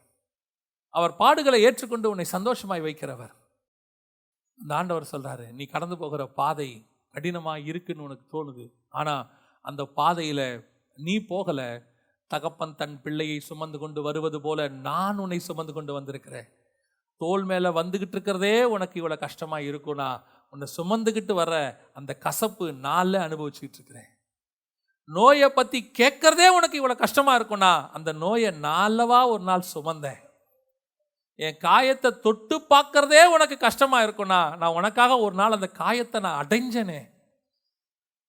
[0.94, 3.34] அவர் பாடுகளை ஏற்றுக்கொண்டு உன்னை சந்தோஷமாய் வைக்கிறவர்.
[4.58, 6.68] அந்த ஆண்டவர் சொல்றாரு நீ கடந்து போகிற பாதை
[7.14, 8.64] கடினமாக இருக்குன்னு உனக்கு தோணுது.
[8.98, 9.24] ஆனால்
[9.64, 10.46] அந்த பாதையில்
[10.98, 11.60] நீ போகல.
[12.30, 16.48] தகப்பன் தன் பிள்ளையை சுமந்து கொண்டு வருவது போல நான் உன்னை சுமந்து கொண்டு வந்திருக்கிறேன்.
[17.20, 20.08] தோல் மேலே வந்துக்கிட்டு இருக்கிறதே உனக்கு இவ்வளோ கஷ்டமாக இருக்கும்னா
[20.52, 21.56] உன்னை சுமந்துக்கிட்டு வர்ற
[21.98, 24.10] அந்த கசப்பு நாளில் அனுபவிச்சுக்கிட்டு இருக்கிறேன்.
[25.08, 30.20] நோயை பற்றி கேட்கறதே உனக்கு இவ்வளோ கஷ்டமாக இருக்கும்னா அந்த நோயை நாளவா ஒரு நாள் சுமந்தேன்.
[31.38, 37.00] என் காயத்தை தொட்டு பார்க்கறதே உனக்கு கஷ்டமா இருக்கும்னா நான் உனக்காக ஒரு நாள் அந்த காயத்தை நான் அடைஞ்சனே.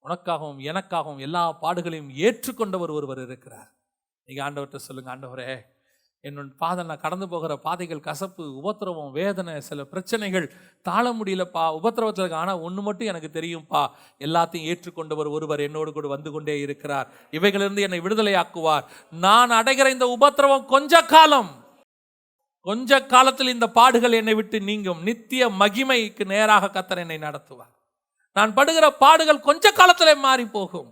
[0.06, 3.70] உனக்காகவும் எனக்காகவும் எல்லா பாடுகளையும் ஏற்றுக்கொண்டவர் ஒருவர் இருக்கிறார்.
[4.28, 5.48] நீங்க ஆண்டவர்கிட்ட சொல்லுங்க ஆண்டவரே
[6.24, 10.48] என்னோட பாதை நான் கடந்து போகிற பாதைகள் கசப்பு உபத்திரவம் வேதனை சில பிரச்சனைகள்
[10.82, 13.82] தாழ முடியலப்பா உபத்திரவத்தில் ஆனால் ஒன்று மட்டும் எனக்கு தெரியும்ப்பா
[14.20, 17.08] எல்லாத்தையும் ஏற்றுக்கொண்டவர் ஒருவர் என்னோடு கூட வந்து கொண்டே இருக்கிறார்.
[17.32, 18.88] இவைகளிலிருந்து என்னை விடுதலையாக்குவார்.
[19.10, 21.52] நான் அடைகிற இந்த உபத்திரவம் கொஞ்ச காலம்
[22.68, 25.02] கொஞ்ச காலத்தில் இந்த பாடுகள் என்னை விட்டு நீங்கும்.
[25.08, 27.74] நித்திய மகிமைக்கு நேராக கத்தர் என்னை நடத்துவார்.
[28.32, 30.88] நான் படுகிற பாடுகள் கொஞ்ச காலத்தில் மாறி போகும்.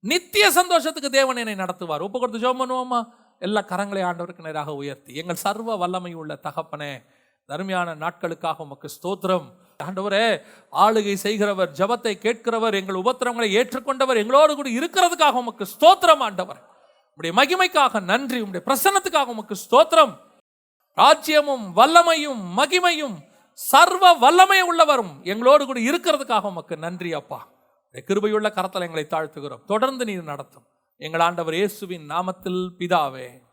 [0.00, 2.02] நித்திய சந்தோஷத்துக்கு தேவன் என்னை நடத்துவார்.
[2.06, 3.00] ஒப்பு கொடுத்து ஜோம் பண்ணுவோமா?
[3.38, 5.14] எல்லா கரங்களை ஆண்டவருக்கு நேராக உயர்த்தி.
[5.14, 6.92] எங்கள் சர்வ வல்லமை உள்ள தகப்பனே
[7.48, 9.46] தருமையான நாட்களுக்காக உமக்கு ஸ்தோத்திரம்.
[9.86, 10.26] ஆண்டவரே
[10.84, 16.60] ஆளுகை செய்கிறவர் ஜபத்தை கேட்கிறவர் எங்கள் உபத்திரங்களை ஏற்றுக்கொண்டவர் எங்களோடு கூட இருக்கிறதுக்காக உமக்கு ஸ்தோத்திரம் ஆண்டவர்.
[17.18, 20.14] உடைய மகிமைக்காக நன்றி உடைய பிரசன்னத்துக்காக உமக்கு ஸ்தோத்திரம்.
[20.96, 23.14] ராஜ்யமும் வல்லமையும் மகிமையும்
[23.52, 27.48] சர்வ வல்லமை உள்ளவரும் எங்களோடு கூட இருக்கிறதுக்காக உமக்கு நன்றி அப்பா.
[27.94, 29.64] கிருபையுள்ள கரத்தில் எங்களை தாழ்த்துகிறோம்.
[29.66, 30.62] தொடர்ந்து நீர் நடத்தும்.
[30.96, 33.43] எங்கள் ஆண்டவர் இயேசுவின் நாமத்தில் பிதாவே.